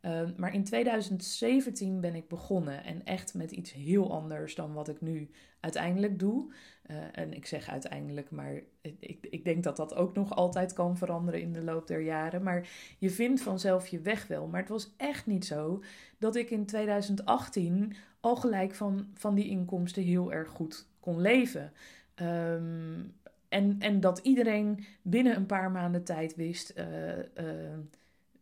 Uh, 0.06 0.22
maar 0.38 0.54
in 0.54 0.64
2017 0.64 2.02
ben 2.02 2.16
ik 2.16 2.28
begonnen 2.28 2.84
en 2.84 3.06
echt 3.06 3.34
met 3.34 3.52
iets 3.52 3.74
heel 3.74 4.12
anders 4.12 4.56
dan 4.56 4.74
wat 4.74 4.88
ik 4.88 5.02
nu 5.02 5.30
uiteindelijk 5.60 6.20
doe. 6.20 6.54
Uh, 6.92 6.98
en 7.12 7.34
ik 7.34 7.46
zeg 7.46 7.70
uiteindelijk, 7.70 8.32
maar 8.32 8.62
ik, 8.82 9.28
ik 9.30 9.44
denk 9.44 9.64
dat 9.64 9.78
dat 9.78 9.96
ook 9.96 10.16
nog 10.16 10.36
altijd 10.36 10.74
kan 10.74 10.98
veranderen 10.98 11.42
in 11.42 11.54
de 11.54 11.64
loop 11.64 11.88
der 11.88 12.02
jaren. 12.02 12.44
Maar 12.44 12.68
je 12.98 13.10
vindt 13.10 13.42
vanzelf 13.42 13.88
je 13.88 14.00
weg 14.00 14.28
wel. 14.28 14.48
Maar 14.48 14.60
het 14.60 14.70
was 14.70 14.94
echt 14.98 15.26
niet 15.26 15.46
zo 15.46 15.84
dat 16.18 16.36
ik 16.36 16.50
in 16.50 16.66
2018 16.66 17.96
al 18.20 18.36
gelijk 18.36 18.76
van, 18.76 19.08
van 19.14 19.36
die 19.36 19.48
inkomsten 19.48 20.04
heel 20.04 20.34
erg 20.34 20.50
goed 20.50 20.88
kon 21.00 21.22
leven. 21.22 21.72
Um, 22.22 23.14
en, 23.50 23.76
en 23.80 24.00
dat 24.00 24.20
iedereen 24.20 24.86
binnen 25.02 25.36
een 25.36 25.46
paar 25.46 25.72
maanden 25.72 26.04
tijd 26.04 26.36
wist. 26.36 26.74
Uh, 26.78 27.46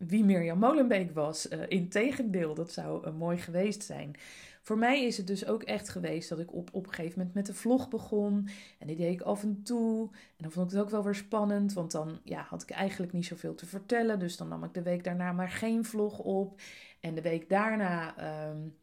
wie 0.06 0.24
Mirjam 0.24 0.58
Molenbeek 0.58 1.14
was. 1.14 1.50
Uh, 1.50 1.60
Integendeel, 1.68 2.54
dat 2.54 2.72
zou 2.72 3.06
uh, 3.06 3.14
mooi 3.14 3.38
geweest 3.38 3.82
zijn. 3.82 4.16
Voor 4.62 4.78
mij 4.78 5.04
is 5.04 5.16
het 5.16 5.26
dus 5.26 5.46
ook 5.46 5.62
echt 5.62 5.88
geweest 5.88 6.28
dat 6.28 6.38
ik 6.38 6.52
op, 6.52 6.74
een 6.74 6.92
gegeven 6.92 7.18
moment 7.18 7.34
met 7.34 7.46
de 7.46 7.54
vlog 7.54 7.88
begon. 7.88 8.48
En 8.78 8.86
die 8.86 8.96
deed 8.96 9.12
ik 9.12 9.20
af 9.20 9.42
en 9.42 9.62
toe. 9.62 10.08
En 10.12 10.36
dan 10.36 10.50
vond 10.50 10.66
ik 10.66 10.72
het 10.72 10.84
ook 10.84 10.90
wel 10.90 11.04
weer 11.04 11.14
spannend, 11.14 11.72
want 11.72 11.90
dan 11.90 12.18
ja, 12.24 12.46
had 12.48 12.62
ik 12.62 12.70
eigenlijk 12.70 13.12
niet 13.12 13.26
zoveel 13.26 13.54
te 13.54 13.66
vertellen. 13.66 14.18
Dus 14.18 14.36
dan 14.36 14.48
nam 14.48 14.64
ik 14.64 14.74
de 14.74 14.82
week 14.82 15.04
daarna 15.04 15.32
maar 15.32 15.50
geen 15.50 15.84
vlog 15.84 16.18
op. 16.18 16.60
En 17.00 17.14
de 17.14 17.22
week 17.22 17.48
daarna 17.48 18.14
um, 18.50 18.74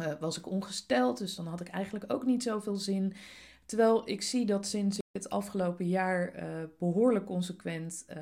uh, 0.00 0.12
was 0.20 0.38
ik 0.38 0.46
ongesteld, 0.46 1.18
dus 1.18 1.34
dan 1.34 1.46
had 1.46 1.60
ik 1.60 1.68
eigenlijk 1.68 2.12
ook 2.12 2.24
niet 2.24 2.42
zoveel 2.42 2.76
zin. 2.76 3.14
Terwijl 3.66 4.08
ik 4.08 4.22
zie 4.22 4.46
dat 4.46 4.66
sinds 4.66 4.98
het 5.18 5.30
afgelopen 5.30 5.88
jaar 5.88 6.34
uh, 6.36 6.42
behoorlijk 6.78 7.26
consequent, 7.26 8.06
uh, 8.10 8.16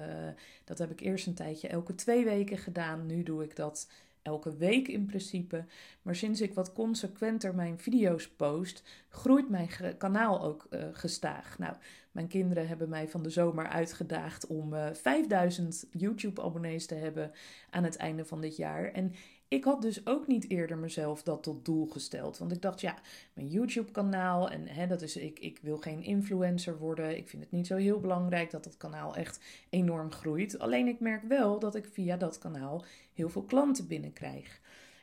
dat 0.65 0.79
heb 0.79 0.91
ik 0.91 1.01
eerst 1.01 1.27
een 1.27 1.35
tijdje 1.35 1.69
elke 1.69 1.95
twee 1.95 2.25
weken 2.25 2.59
gedaan. 2.59 3.07
Nu 3.07 3.23
doe 3.23 3.45
ik 3.45 3.57
dat 3.57 3.89
elke 4.27 4.57
week 4.57 4.89
in 4.89 5.07
principe. 5.07 5.65
Maar 6.03 6.15
sinds 6.15 6.41
ik 6.41 6.55
wat 6.55 6.73
consequenter 6.73 7.55
mijn 7.55 7.79
video's 7.79 8.29
post, 8.29 8.83
groeit 9.09 9.49
mijn 9.49 9.69
kanaal 9.99 10.43
ook 10.43 10.67
uh, 10.71 10.85
gestaag. 10.93 11.59
Nou, 11.59 11.75
mijn 12.13 12.29
kinderen 12.29 12.69
hebben 12.69 12.89
mij 12.89 13.09
van 13.09 13.23
de 13.23 13.31
zomer 13.31 13.69
uitgedaagd 13.69 14.47
om 14.47 14.75
uh, 14.75 14.87
5000 14.93 15.87
YouTube-abonnees 15.91 16.87
te 16.87 16.95
hebben 16.95 17.33
aan 17.71 17.85
het 17.85 17.97
einde 17.97 18.25
van 18.25 18.41
dit 18.41 18.57
jaar. 18.57 18.93
En 18.93 19.13
ik 19.49 19.65
had 19.65 19.83
dus 19.83 20.07
ook 20.07 20.27
niet 20.27 20.51
eerder 20.51 20.79
mezelf 20.79 21.23
dat 21.23 21.43
tot 21.43 21.65
doel 21.65 21.87
gesteld. 21.87 22.39
Want 22.39 22.53
ik 22.53 22.63
dacht, 22.63 22.81
ja, 22.81 22.99
mijn 23.33 23.49
YouTube-kanaal 23.49 24.51
en 24.51 24.67
hè, 24.67 24.87
dat 24.87 25.03
is, 25.03 25.17
ik, 25.17 25.39
ik 25.39 25.59
wil 25.63 25.79
geen 25.79 26.03
influencer 26.03 26.79
worden. 26.79 27.17
Ik 27.17 27.29
vind 27.29 27.43
het 27.43 27.53
niet 27.53 27.67
zo 27.67 27.77
heel 27.77 28.01
belangrijk 28.01 28.51
dat 28.51 28.65
dat 28.65 28.77
kanaal 28.77 29.17
echt 29.17 29.41
enorm 29.71 30.13
groeit. 30.13 30.59
Alleen 30.59 30.87
ik 30.87 31.01
merk 31.01 31.23
wel 31.23 31.59
dat 31.59 31.75
ik 31.75 31.87
via 31.93 32.17
dat 32.17 32.39
kanaal 32.39 32.85
heel 33.13 33.29
veel 33.29 33.45
klanten 33.45 33.87
binnenkrijg. 33.87 34.61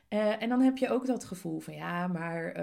Uh, 0.08 0.42
en 0.42 0.48
dan 0.48 0.60
heb 0.60 0.76
je 0.76 0.90
ook 0.90 1.06
dat 1.06 1.24
gevoel 1.24 1.60
van, 1.60 1.74
ja, 1.74 2.06
maar 2.06 2.54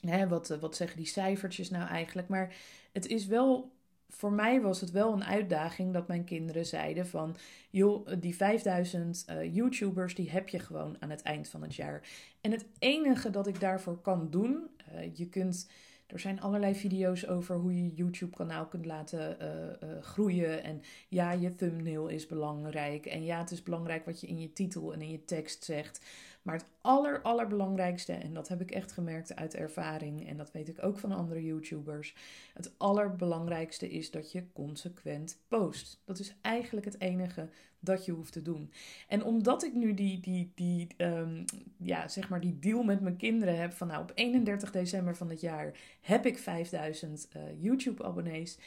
hè, 0.00 0.28
wat, 0.28 0.48
wat 0.48 0.76
zeggen 0.76 0.96
die 0.96 1.06
cijfertjes 1.06 1.70
nou 1.70 1.88
eigenlijk? 1.88 2.28
Maar 2.28 2.54
het 2.92 3.06
is 3.06 3.26
wel 3.26 3.72
voor 4.10 4.32
mij 4.32 4.60
was 4.60 4.80
het 4.80 4.90
wel 4.90 5.12
een 5.12 5.24
uitdaging 5.24 5.92
dat 5.92 6.08
mijn 6.08 6.24
kinderen 6.24 6.66
zeiden 6.66 7.06
van... 7.06 7.36
joh, 7.70 8.08
die 8.18 8.36
5000 8.36 9.24
uh, 9.28 9.36
eh, 9.36 9.54
YouTubers, 9.54 10.14
die 10.14 10.30
heb 10.30 10.48
je 10.48 10.58
gewoon 10.58 10.96
aan 10.98 11.10
het 11.10 11.22
eind 11.22 11.48
van 11.48 11.62
het 11.62 11.74
jaar. 11.74 12.08
En 12.40 12.50
het 12.50 12.64
enige 12.78 13.30
dat 13.30 13.46
ik 13.46 13.60
daarvoor 13.60 14.00
kan 14.00 14.30
doen... 14.30 14.68
Uh, 14.94 15.14
je 15.14 15.28
kunt... 15.28 15.68
Er 16.06 16.20
zijn 16.20 16.40
allerlei 16.40 16.74
video's 16.74 17.26
over 17.26 17.56
hoe 17.56 17.76
je 17.76 17.94
YouTube-kanaal 17.94 18.66
kunt 18.66 18.86
laten 18.86 19.36
uh, 19.42 20.02
groeien. 20.02 20.62
En 20.62 20.82
ja, 21.08 21.32
je 21.32 21.54
thumbnail 21.54 22.06
is 22.06 22.26
belangrijk. 22.26 23.06
En 23.06 23.24
ja, 23.24 23.38
het 23.38 23.50
is 23.50 23.62
belangrijk 23.62 24.04
wat 24.04 24.20
je 24.20 24.26
in 24.26 24.40
je 24.40 24.52
titel 24.52 24.92
en 24.92 25.00
in 25.00 25.10
je 25.10 25.24
tekst 25.24 25.64
zegt. 25.64 26.00
Maar 26.42 26.54
het 26.54 26.66
aller, 26.80 27.22
allerbelangrijkste, 27.22 28.12
en 28.12 28.34
dat 28.34 28.48
heb 28.48 28.60
ik 28.60 28.70
echt 28.70 28.92
gemerkt 28.92 29.36
uit 29.36 29.54
ervaring, 29.54 30.28
en 30.28 30.36
dat 30.36 30.52
weet 30.52 30.68
ik 30.68 30.82
ook 30.82 30.98
van 30.98 31.12
andere 31.12 31.44
YouTubers, 31.44 32.14
het 32.54 32.72
allerbelangrijkste 32.76 33.90
is 33.90 34.10
dat 34.10 34.32
je 34.32 34.52
consequent 34.52 35.40
post. 35.48 36.00
Dat 36.04 36.18
is 36.18 36.34
eigenlijk 36.40 36.86
het 36.86 37.00
enige 37.00 37.48
dat 37.78 38.04
je 38.04 38.12
hoeft 38.12 38.32
te 38.32 38.42
doen. 38.42 38.72
En 39.08 39.24
omdat 39.24 39.64
ik 39.64 39.74
nu 39.74 39.94
die, 39.94 40.20
die, 40.20 40.52
die, 40.54 40.86
um, 40.96 41.44
ja, 41.76 42.08
zeg 42.08 42.28
maar 42.28 42.40
die 42.40 42.58
deal 42.58 42.82
met 42.82 43.00
mijn 43.00 43.16
kinderen 43.16 43.58
heb 43.58 43.72
van 43.72 43.86
nou 43.86 44.02
op 44.02 44.12
31 44.14 44.70
december 44.70 45.16
van 45.16 45.30
het 45.30 45.40
jaar 45.40 45.78
heb 46.00 46.26
ik 46.26 46.38
5000 46.38 47.28
uh, 47.36 47.42
eh, 47.42 47.62
YouTube-abonnees 47.62 48.58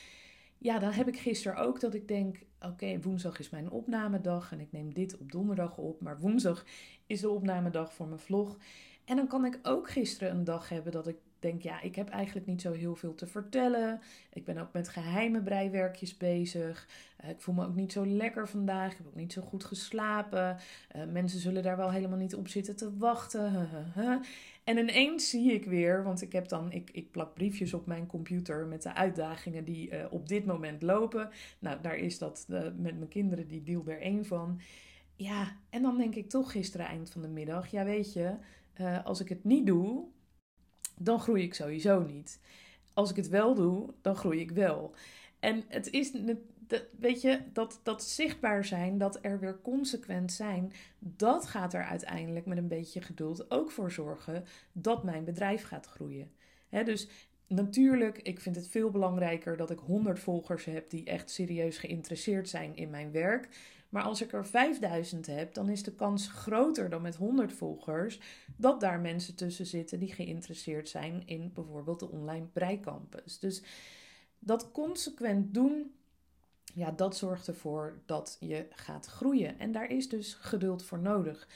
ja, 0.64 0.80
dan 0.80 0.92
heb 0.92 1.08
ik 1.08 1.20
gisteren 1.20 1.58
ook 1.58 1.80
dat 1.80 1.94
ik 1.94 2.08
denk: 2.08 2.38
oké, 2.66 3.00
woensdag 3.02 3.40
is 3.40 3.50
mijn 3.50 3.70
opnamedag 3.70 4.52
en 4.52 4.60
ik 4.60 4.72
neem 4.72 4.94
dit 4.94 5.18
op 5.18 5.32
donderdag 5.32 5.78
op, 5.78 6.02
maar 6.02 6.20
woensdag 6.20 6.66
is 7.06 7.22
de 7.22 7.30
opnamedag 7.30 7.94
voor 7.94 8.08
mijn 8.08 8.20
vlog. 8.20 8.58
En 9.06 9.16
dan 9.16 9.28
kan 9.28 9.46
ik 9.46 9.60
ook 9.64 9.90
gisteren 9.90 10.36
een 10.36 10.44
dag 10.44 10.70
hebben 10.70 10.92
dat 10.92 11.08
ik 11.08 11.18
denk: 11.44 11.62
ja, 11.62 11.82
ik 11.82 11.96
heb 11.96 12.10
eigenlijk 12.10 12.46
niet 12.46 12.62
zo 12.62 12.72
heel 12.72 12.96
veel 12.96 13.16
te 13.16 13.28
vertellen. 13.28 14.02
Ik 14.34 14.46
ben 14.46 14.58
ook 14.58 14.74
met 14.74 14.90
geheime 14.90 15.42
breiwerkjes 15.42 16.18
bezig. 16.18 16.88
Uh, 17.24 17.30
ik 17.30 17.42
voel 17.42 17.56
me 17.56 17.66
ook 17.66 17.76
niet 17.76 17.92
zo 17.92 18.06
lekker 18.06 18.48
vandaag. 18.48 18.92
Ik 18.92 18.98
heb 18.98 19.08
ook 19.08 19.16
niet 19.16 19.34
zo 19.34 19.42
goed 19.42 19.64
geslapen. 19.64 20.58
Uh, 20.96 21.04
mensen 21.12 21.40
zullen 21.40 21.64
daar 21.64 21.78
wel 21.78 21.92
helemaal 21.92 22.18
niet 22.18 22.36
op 22.36 22.48
zitten 22.48 22.76
te 22.76 22.98
wachten. 22.98 23.70
En 24.64 24.78
ineens 24.78 25.30
zie 25.30 25.54
ik 25.54 25.66
weer, 25.66 26.04
want 26.04 26.22
ik 26.22 26.32
heb 26.32 26.48
dan, 26.48 26.72
ik, 26.72 26.90
ik 26.92 27.12
plak 27.12 27.34
briefjes 27.34 27.74
op 27.74 27.86
mijn 27.86 28.08
computer 28.08 28.66
met 28.66 28.82
de 28.84 28.94
uitdagingen 28.94 29.64
die 29.66 29.92
uh, 29.92 30.06
op 30.10 30.28
dit 30.28 30.46
moment 30.46 30.82
lopen. 30.82 31.30
Nou, 31.60 31.82
daar 31.82 31.98
is 31.98 32.18
dat 32.18 32.46
uh, 32.50 32.62
met 32.62 32.98
mijn 32.98 33.08
kinderen 33.08 33.48
die 33.48 33.64
deal 33.64 33.84
er 33.88 34.02
één 34.02 34.26
van. 34.26 34.62
Ja, 35.16 35.58
en 35.70 35.82
dan 35.82 35.98
denk 35.98 36.16
ik 36.16 36.30
toch 36.30 36.52
gisteren 36.52 36.86
eind 36.86 37.10
van 37.10 37.22
de 37.22 37.28
middag, 37.28 37.68
ja 37.68 37.84
weet 37.84 38.14
je, 38.14 38.36
uh, 38.82 39.06
als 39.06 39.20
ik 39.20 39.30
het 39.30 39.44
niet 39.44 39.66
doe, 39.66 40.06
dan 40.98 41.20
groei 41.20 41.44
ik 41.44 41.54
sowieso 41.54 42.04
niet. 42.04 42.40
Als 42.94 43.10
ik 43.10 43.16
het 43.16 43.28
wel 43.28 43.56
doe, 43.56 43.94
dan 44.02 44.16
groei 44.16 44.40
ik 44.40 44.52
wel. 44.52 44.96
En 45.40 45.64
het 45.68 45.90
is 45.90 46.12
weet 47.00 47.22
je, 47.22 47.40
dat, 47.54 47.80
dat 47.84 48.04
zichtbaar 48.04 48.66
zijn, 48.66 48.98
dat 48.98 49.20
er 49.22 49.40
weer 49.40 49.62
consequent 49.62 50.32
zijn, 50.32 50.74
dat 51.00 51.46
gaat 51.46 51.74
er 51.74 51.84
uiteindelijk 51.84 52.46
met 52.46 52.58
een 52.58 52.68
beetje 52.68 53.02
geduld 53.02 53.52
ook 53.52 53.72
voor 53.72 53.92
zorgen 53.92 54.46
dat 54.72 55.04
mijn 55.04 55.24
bedrijf 55.24 55.64
gaat 55.64 55.86
groeien. 55.86 56.32
dus 56.70 57.08
natuurlijk, 57.48 58.18
ik 58.18 58.40
vind 58.40 58.56
het 58.56 58.68
veel 58.68 58.90
belangrijker 58.90 59.58
dat 59.58 59.70
ik 59.70 59.80
100 59.80 60.20
volgers 60.20 60.66
heb 60.66 60.90
die 60.90 61.04
echt 61.04 61.30
serieus 61.30 61.78
geïnteresseerd 61.78 62.50
zijn 62.50 62.76
in 62.76 62.90
mijn 62.90 63.12
werk. 63.12 63.50
Maar 63.90 64.04
als 64.04 64.22
ik 64.22 64.34
er 64.34 64.46
5000 64.46 65.26
heb, 65.26 65.54
dan 65.54 65.70
is 65.70 65.84
de 65.84 65.96
kans 65.96 66.28
groter 66.28 66.90
dan 66.90 67.02
met 67.02 67.16
100 67.16 67.54
volgers 67.54 68.20
dat 68.56 68.80
daar 68.80 69.00
mensen 69.00 69.36
tussen 69.36 69.66
zitten 69.66 70.00
die 70.00 70.14
geïnteresseerd 70.14 70.90
zijn 70.90 71.24
in 71.26 71.52
bijvoorbeeld 71.54 72.00
de 72.00 72.10
online 72.10 72.46
breicampus. 72.46 73.40
Dus 73.40 73.64
dat 74.40 74.72
consequent 74.72 75.54
doen, 75.54 75.92
ja, 76.74 76.92
dat 76.92 77.18
zorgt 77.18 77.48
ervoor 77.48 78.02
dat 78.06 78.38
je 78.40 78.68
gaat 78.70 79.06
groeien. 79.06 79.60
En 79.60 79.72
daar 79.72 79.90
is 79.90 80.10
dus 80.10 80.34
geduld 80.34 80.84
voor 80.84 81.00
nodig. 81.00 81.48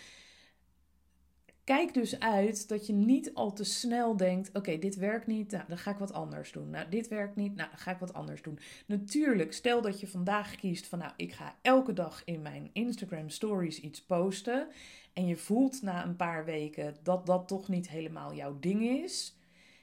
Kijk 1.63 1.93
dus 1.93 2.19
uit 2.19 2.67
dat 2.67 2.88
je 2.88 2.93
niet 2.93 3.33
al 3.33 3.53
te 3.53 3.63
snel 3.63 4.17
denkt: 4.17 4.50
oké, 4.53 4.77
dit 4.77 4.95
werkt 4.95 5.27
niet, 5.27 5.51
nou, 5.51 5.63
dan 5.67 5.77
ga 5.77 5.91
ik 5.91 5.97
wat 5.97 6.13
anders 6.13 6.51
doen. 6.51 6.69
Nou, 6.69 6.89
dit 6.89 7.07
werkt 7.07 7.36
niet, 7.36 7.55
nou, 7.55 7.69
dan 7.69 7.79
ga 7.79 7.91
ik 7.91 7.97
wat 7.97 8.13
anders 8.13 8.41
doen. 8.41 8.59
Natuurlijk, 8.86 9.53
stel 9.53 9.81
dat 9.81 10.00
je 10.00 10.07
vandaag 10.07 10.55
kiest 10.55 10.88
van: 10.88 11.00
nou, 11.00 11.12
ik 11.15 11.33
ga 11.33 11.55
elke 11.62 11.93
dag 11.93 12.21
in 12.25 12.41
mijn 12.41 12.69
Instagram 12.74 13.29
Stories 13.29 13.79
iets 13.79 14.01
posten. 14.01 14.67
En 15.13 15.27
je 15.27 15.36
voelt 15.36 15.81
na 15.81 16.05
een 16.05 16.15
paar 16.15 16.45
weken 16.45 16.95
dat 17.03 17.25
dat 17.25 17.47
toch 17.47 17.67
niet 17.67 17.89
helemaal 17.89 18.33
jouw 18.33 18.59
ding 18.59 18.81
is. 18.81 19.38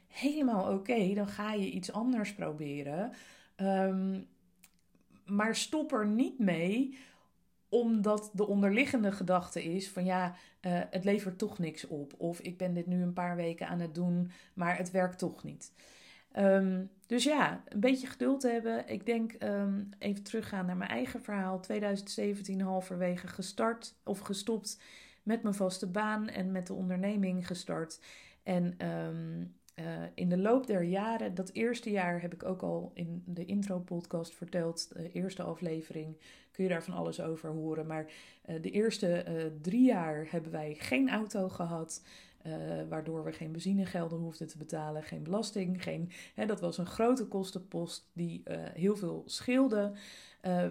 Helemaal 0.06 0.72
oké, 0.72 1.14
dan 1.14 1.28
ga 1.28 1.52
je 1.52 1.70
iets 1.70 1.92
anders 1.92 2.34
proberen. 2.34 3.12
Ehm, 3.56 4.20
maar 5.26 5.56
stop 5.56 5.92
er 5.92 6.06
niet 6.06 6.38
mee 6.38 6.98
omdat 7.68 8.30
de 8.32 8.46
onderliggende 8.46 9.12
gedachte 9.12 9.64
is 9.64 9.90
van 9.90 10.04
ja, 10.04 10.34
uh, 10.60 10.80
het 10.90 11.04
levert 11.04 11.38
toch 11.38 11.58
niks 11.58 11.86
op. 11.86 12.14
Of 12.16 12.40
ik 12.40 12.58
ben 12.58 12.74
dit 12.74 12.86
nu 12.86 13.02
een 13.02 13.12
paar 13.12 13.36
weken 13.36 13.68
aan 13.68 13.80
het 13.80 13.94
doen, 13.94 14.30
maar 14.54 14.76
het 14.76 14.90
werkt 14.90 15.18
toch 15.18 15.44
niet. 15.44 15.72
Um, 16.38 16.90
dus 17.06 17.24
ja, 17.24 17.62
een 17.68 17.80
beetje 17.80 18.06
geduld 18.06 18.42
hebben. 18.42 18.88
Ik 18.88 19.06
denk 19.06 19.32
um, 19.42 19.88
even 19.98 20.22
teruggaan 20.22 20.66
naar 20.66 20.76
mijn 20.76 20.90
eigen 20.90 21.22
verhaal. 21.22 21.60
2017 21.60 22.60
halverwege 22.60 23.26
gestart 23.26 23.94
of 24.04 24.18
gestopt 24.18 24.80
met 25.22 25.42
mijn 25.42 25.54
vaste 25.54 25.86
baan 25.86 26.28
en 26.28 26.52
met 26.52 26.66
de 26.66 26.74
onderneming 26.74 27.46
gestart. 27.46 28.00
En 28.42 28.86
um, 28.88 29.54
uh, 29.74 29.84
in 30.14 30.28
de 30.28 30.38
loop 30.38 30.66
der 30.66 30.82
jaren, 30.82 31.34
dat 31.34 31.50
eerste 31.52 31.90
jaar 31.90 32.20
heb 32.20 32.34
ik 32.34 32.44
ook 32.44 32.62
al 32.62 32.90
in 32.94 33.22
de 33.26 33.44
intro-podcast 33.44 34.34
verteld, 34.34 34.88
de 34.94 35.12
eerste 35.12 35.42
aflevering, 35.42 36.16
kun 36.50 36.64
je 36.64 36.70
daar 36.70 36.84
van 36.84 36.94
alles 36.94 37.20
over 37.20 37.50
horen. 37.50 37.86
Maar 37.86 38.04
uh, 38.04 38.62
de 38.62 38.70
eerste 38.70 39.24
uh, 39.28 39.44
drie 39.60 39.84
jaar 39.84 40.26
hebben 40.30 40.52
wij 40.52 40.74
geen 40.74 41.10
auto 41.10 41.48
gehad. 41.48 42.02
waardoor 42.88 43.24
we 43.24 43.32
geen 43.32 43.52
benzinegelden 43.52 44.18
hoefden 44.18 44.48
te 44.48 44.58
betalen, 44.58 45.02
geen 45.02 45.22
belasting. 45.22 45.82
Geen, 45.82 46.10
hè, 46.34 46.46
dat 46.46 46.60
was 46.60 46.78
een 46.78 46.86
grote 46.86 47.26
kostenpost 47.26 48.10
die 48.12 48.42
heel 48.74 48.96
veel 48.96 49.22
scheelde. 49.26 49.92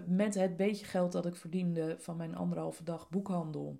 met 0.06 0.34
het 0.34 0.56
beetje 0.56 0.86
geld 0.86 1.12
dat 1.12 1.26
ik 1.26 1.36
verdiende 1.36 1.96
van 1.98 2.16
mijn 2.16 2.36
anderhalve 2.36 2.84
dag 2.84 3.08
boekhandel, 3.08 3.78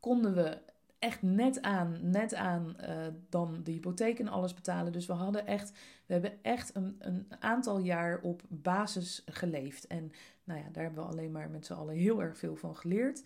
konden 0.00 0.34
we 0.34 0.58
echt 1.00 1.22
net 1.22 1.62
aan, 1.62 1.98
net 2.02 2.34
aan 2.34 2.76
uh, 2.80 3.06
dan 3.28 3.60
de 3.62 3.70
hypotheek 3.70 4.18
en 4.18 4.28
alles 4.28 4.54
betalen. 4.54 4.92
Dus 4.92 5.06
we 5.06 5.12
hadden 5.12 5.46
echt, 5.46 5.70
we 6.06 6.12
hebben 6.12 6.42
echt 6.42 6.74
een, 6.74 6.96
een 6.98 7.26
aantal 7.38 7.78
jaar 7.78 8.20
op 8.20 8.42
basis 8.48 9.22
geleefd. 9.26 9.86
En 9.86 10.12
nou 10.44 10.60
ja, 10.60 10.68
daar 10.72 10.84
hebben 10.84 11.04
we 11.04 11.10
alleen 11.10 11.32
maar 11.32 11.50
met 11.50 11.66
z'n 11.66 11.72
allen 11.72 11.94
heel 11.94 12.22
erg 12.22 12.38
veel 12.38 12.56
van 12.56 12.76
geleerd. 12.76 13.22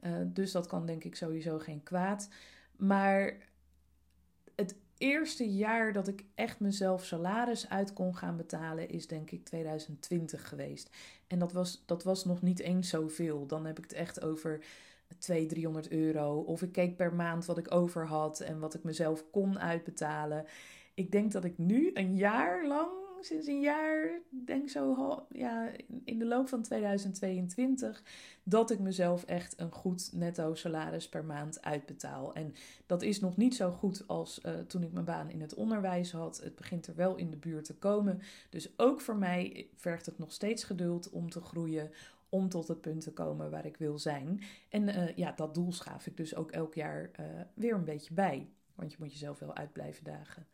Uh, 0.00 0.12
dus 0.24 0.52
dat 0.52 0.66
kan 0.66 0.86
denk 0.86 1.04
ik 1.04 1.16
sowieso 1.16 1.58
geen 1.58 1.82
kwaad. 1.82 2.28
Maar 2.76 3.36
het 4.54 4.76
eerste 4.98 5.52
jaar 5.52 5.92
dat 5.92 6.08
ik 6.08 6.24
echt 6.34 6.60
mezelf 6.60 7.04
salaris 7.04 7.68
uit 7.68 7.92
kon 7.92 8.16
gaan 8.16 8.36
betalen, 8.36 8.88
is 8.88 9.06
denk 9.06 9.30
ik 9.30 9.44
2020 9.44 10.48
geweest. 10.48 10.96
En 11.26 11.38
dat 11.38 11.52
was, 11.52 11.82
dat 11.86 12.02
was 12.02 12.24
nog 12.24 12.42
niet 12.42 12.60
eens 12.60 12.88
zoveel. 12.88 13.46
Dan 13.46 13.66
heb 13.66 13.78
ik 13.78 13.84
het 13.84 13.92
echt 13.92 14.22
over 14.22 14.64
200, 15.18 15.54
300 15.54 15.90
euro. 15.90 16.40
Of 16.40 16.62
ik 16.62 16.72
keek 16.72 16.96
per 16.96 17.14
maand 17.14 17.44
wat 17.44 17.58
ik 17.58 17.74
over 17.74 18.06
had 18.06 18.40
en 18.40 18.58
wat 18.58 18.74
ik 18.74 18.82
mezelf 18.82 19.30
kon 19.30 19.58
uitbetalen. 19.58 20.44
Ik 20.94 21.10
denk 21.12 21.32
dat 21.32 21.44
ik 21.44 21.58
nu 21.58 21.90
een 21.94 22.16
jaar 22.16 22.66
lang, 22.66 22.90
sinds 23.20 23.46
een 23.46 23.60
jaar, 23.60 24.20
denk 24.28 24.68
zo 24.68 25.26
ja, 25.30 25.70
in 26.04 26.18
de 26.18 26.26
loop 26.26 26.48
van 26.48 26.62
2022, 26.62 28.02
dat 28.42 28.70
ik 28.70 28.78
mezelf 28.78 29.24
echt 29.24 29.60
een 29.60 29.72
goed 29.72 30.10
netto 30.12 30.54
salaris 30.54 31.08
per 31.08 31.24
maand 31.24 31.62
uitbetaal. 31.62 32.34
En 32.34 32.54
dat 32.86 33.02
is 33.02 33.20
nog 33.20 33.36
niet 33.36 33.54
zo 33.54 33.70
goed 33.70 34.04
als 34.06 34.40
uh, 34.46 34.52
toen 34.52 34.82
ik 34.82 34.92
mijn 34.92 35.04
baan 35.04 35.30
in 35.30 35.40
het 35.40 35.54
onderwijs 35.54 36.12
had. 36.12 36.40
Het 36.42 36.54
begint 36.54 36.86
er 36.86 36.94
wel 36.94 37.16
in 37.16 37.30
de 37.30 37.36
buurt 37.36 37.64
te 37.64 37.74
komen. 37.74 38.20
Dus 38.50 38.78
ook 38.78 39.00
voor 39.00 39.16
mij 39.16 39.68
vergt 39.74 40.06
het 40.06 40.18
nog 40.18 40.32
steeds 40.32 40.64
geduld 40.64 41.10
om 41.10 41.30
te 41.30 41.40
groeien, 41.40 41.90
om 42.34 42.48
tot 42.48 42.68
het 42.68 42.80
punt 42.80 43.00
te 43.00 43.12
komen 43.12 43.50
waar 43.50 43.66
ik 43.66 43.76
wil 43.76 43.98
zijn. 43.98 44.40
En 44.68 44.88
uh, 44.88 45.16
ja, 45.16 45.32
dat 45.36 45.54
doel 45.54 45.72
schaaf 45.72 46.06
ik 46.06 46.16
dus 46.16 46.34
ook 46.34 46.50
elk 46.50 46.74
jaar 46.74 47.10
uh, 47.20 47.26
weer 47.54 47.74
een 47.74 47.84
beetje 47.84 48.14
bij. 48.14 48.48
Want 48.74 48.90
je 48.90 48.96
moet 49.00 49.12
jezelf 49.12 49.38
wel 49.38 49.54
uit 49.54 49.72
blijven 49.72 50.04
dagen. 50.04 50.46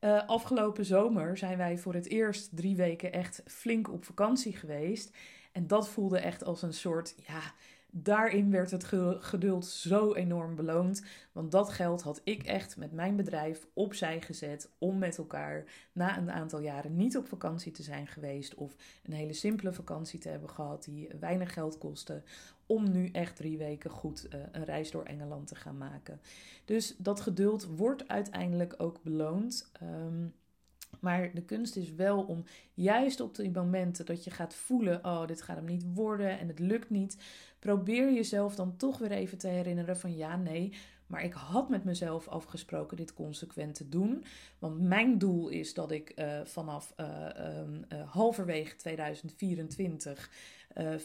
Uh, 0.00 0.26
afgelopen 0.26 0.84
zomer 0.84 1.36
zijn 1.36 1.58
wij 1.58 1.78
voor 1.78 1.94
het 1.94 2.08
eerst 2.08 2.56
drie 2.56 2.76
weken 2.76 3.12
echt 3.12 3.42
flink 3.46 3.92
op 3.92 4.04
vakantie 4.04 4.56
geweest. 4.56 5.16
En 5.52 5.66
dat 5.66 5.88
voelde 5.88 6.18
echt 6.18 6.44
als 6.44 6.62
een 6.62 6.74
soort, 6.74 7.14
ja, 7.26 7.54
daarin 7.96 8.50
werd 8.50 8.70
het 8.70 8.84
geduld 9.20 9.66
zo 9.66 10.14
enorm 10.14 10.54
beloond. 10.54 11.02
Want 11.32 11.50
dat 11.50 11.70
geld 11.70 12.02
had 12.02 12.20
ik 12.24 12.42
echt 12.42 12.76
met 12.76 12.92
mijn 12.92 13.16
bedrijf 13.16 13.66
opzij 13.72 14.20
gezet 14.20 14.70
om 14.78 14.98
met 14.98 15.18
elkaar 15.18 15.64
na 15.92 16.18
een 16.18 16.30
aantal 16.30 16.60
jaren 16.60 16.96
niet 16.96 17.16
op 17.16 17.28
vakantie 17.28 17.72
te 17.72 17.82
zijn 17.82 18.06
geweest. 18.06 18.54
Of 18.54 18.76
een 19.02 19.12
hele 19.12 19.32
simpele 19.32 19.72
vakantie 19.72 20.18
te 20.18 20.28
hebben 20.28 20.50
gehad 20.50 20.84
die 20.84 21.08
weinig 21.20 21.52
geld 21.52 21.78
kostte. 21.78 22.22
Om 22.66 22.90
nu 22.90 23.08
echt 23.10 23.36
drie 23.36 23.58
weken 23.58 23.90
goed 23.90 24.26
uh, 24.26 24.40
een 24.52 24.64
reis 24.64 24.90
door 24.90 25.04
Engeland 25.04 25.46
te 25.46 25.54
gaan 25.54 25.78
maken. 25.78 26.20
Dus 26.64 26.94
dat 26.98 27.20
geduld 27.20 27.66
wordt 27.76 28.08
uiteindelijk 28.08 28.74
ook 28.76 29.02
beloond. 29.02 29.70
Um, 29.82 30.34
maar 31.04 31.34
de 31.34 31.44
kunst 31.44 31.76
is 31.76 31.94
wel 31.94 32.22
om 32.22 32.44
juist 32.74 33.20
op 33.20 33.34
die 33.34 33.50
momenten 33.50 34.06
dat 34.06 34.24
je 34.24 34.30
gaat 34.30 34.54
voelen: 34.54 35.04
oh, 35.04 35.26
dit 35.26 35.42
gaat 35.42 35.56
hem 35.56 35.64
niet 35.64 35.84
worden 35.94 36.38
en 36.38 36.48
het 36.48 36.58
lukt 36.58 36.90
niet. 36.90 37.16
Probeer 37.58 38.12
jezelf 38.12 38.54
dan 38.54 38.76
toch 38.76 38.98
weer 38.98 39.10
even 39.10 39.38
te 39.38 39.48
herinneren: 39.48 39.96
van 39.96 40.16
ja, 40.16 40.36
nee, 40.36 40.72
maar 41.06 41.24
ik 41.24 41.32
had 41.32 41.68
met 41.68 41.84
mezelf 41.84 42.28
afgesproken 42.28 42.96
dit 42.96 43.14
consequent 43.14 43.74
te 43.74 43.88
doen. 43.88 44.24
Want 44.58 44.80
mijn 44.80 45.18
doel 45.18 45.48
is 45.48 45.74
dat 45.74 45.90
ik 45.90 46.12
uh, 46.16 46.40
vanaf 46.44 46.94
uh, 47.00 47.06
uh, 47.92 48.10
halverwege 48.10 48.76
2024 48.76 50.30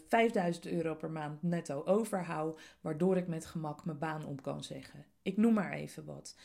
5000 0.07 0.67
euro 0.67 0.95
per 0.95 1.11
maand 1.11 1.43
netto 1.43 1.83
overhoud. 1.85 2.59
Waardoor 2.81 3.17
ik 3.17 3.27
met 3.27 3.45
gemak 3.45 3.85
mijn 3.85 3.97
baan 3.97 4.25
op 4.25 4.41
kan 4.41 4.63
zeggen. 4.63 5.05
Ik 5.29 5.37
noem 5.37 5.53
maar 5.53 5.71
even 5.71 6.05
wat. 6.05 6.35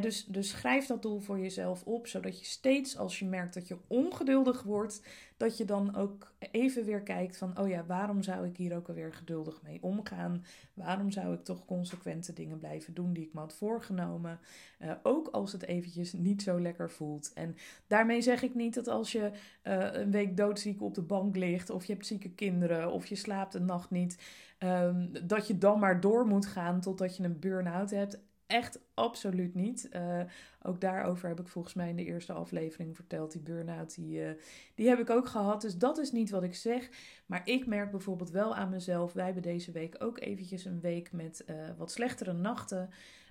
dus, 0.00 0.24
dus 0.24 0.48
schrijf 0.48 0.86
dat 0.86 1.02
doel 1.02 1.20
voor 1.20 1.38
jezelf 1.38 1.82
op, 1.84 2.06
zodat 2.06 2.38
je 2.38 2.44
steeds 2.44 2.96
als 2.96 3.18
je 3.18 3.24
merkt 3.24 3.54
dat 3.54 3.68
je 3.68 3.76
ongeduldig 3.86 4.62
wordt, 4.62 5.02
dat 5.36 5.56
je 5.56 5.64
dan 5.64 5.96
ook 5.96 6.32
even 6.50 6.84
weer 6.84 7.02
kijkt 7.02 7.36
van, 7.36 7.58
oh 7.58 7.68
ja, 7.68 7.84
waarom 7.86 8.22
zou 8.22 8.46
ik 8.46 8.56
hier 8.56 8.76
ook 8.76 8.88
alweer 8.88 9.12
geduldig 9.14 9.62
mee 9.62 9.78
omgaan? 9.82 10.44
Waarom 10.74 11.10
zou 11.10 11.34
ik 11.34 11.44
toch 11.44 11.64
consequente 11.64 12.32
dingen 12.32 12.58
blijven 12.58 12.94
doen 12.94 13.12
die 13.12 13.24
ik 13.24 13.32
me 13.32 13.40
had 13.40 13.54
voorgenomen? 13.54 14.40
Uh, 14.82 14.92
ook 15.02 15.28
als 15.28 15.52
het 15.52 15.62
eventjes 15.62 16.12
niet 16.12 16.42
zo 16.42 16.60
lekker 16.60 16.90
voelt. 16.90 17.32
En 17.34 17.56
daarmee 17.86 18.22
zeg 18.22 18.42
ik 18.42 18.54
niet 18.54 18.74
dat 18.74 18.88
als 18.88 19.12
je 19.12 19.30
uh, 19.64 19.92
een 19.92 20.10
week 20.10 20.36
doodziek 20.36 20.82
op 20.82 20.94
de 20.94 21.02
bank 21.02 21.36
ligt, 21.36 21.70
of 21.70 21.84
je 21.84 21.92
hebt 21.92 22.06
zieke 22.06 22.30
kinderen, 22.30 22.92
of 22.92 23.06
je 23.06 23.16
slaapt 23.16 23.54
een 23.54 23.64
nacht 23.64 23.90
niet, 23.90 24.18
um, 24.58 25.10
dat 25.26 25.46
je 25.46 25.58
dan 25.58 25.78
maar 25.78 26.00
door 26.00 26.26
moet 26.26 26.46
gaan 26.46 26.80
totdat 26.80 27.16
je 27.16 27.22
een 27.24 27.38
burn-out 27.38 27.90
hebt 27.90 28.18
echt 28.50 28.80
absoluut 28.94 29.54
niet. 29.54 29.88
Uh, 29.92 30.20
ook 30.62 30.80
daarover 30.80 31.28
heb 31.28 31.40
ik 31.40 31.48
volgens 31.48 31.74
mij 31.74 31.88
in 31.88 31.96
de 31.96 32.04
eerste 32.04 32.32
aflevering 32.32 32.96
verteld. 32.96 33.32
Die 33.32 33.40
burn-out, 33.40 33.94
die, 33.94 34.20
uh, 34.20 34.30
die 34.74 34.88
heb 34.88 34.98
ik 34.98 35.10
ook 35.10 35.28
gehad. 35.28 35.60
Dus 35.60 35.78
dat 35.78 35.98
is 35.98 36.12
niet 36.12 36.30
wat 36.30 36.42
ik 36.42 36.54
zeg. 36.54 36.88
Maar 37.26 37.40
ik 37.44 37.66
merk 37.66 37.90
bijvoorbeeld 37.90 38.30
wel 38.30 38.54
aan 38.54 38.70
mezelf. 38.70 39.12
Wij 39.12 39.24
hebben 39.24 39.42
deze 39.42 39.72
week 39.72 39.96
ook 39.98 40.20
eventjes 40.20 40.64
een 40.64 40.80
week 40.80 41.12
met 41.12 41.44
uh, 41.50 41.56
wat 41.76 41.90
slechtere 41.90 42.32
nachten. 42.32 42.90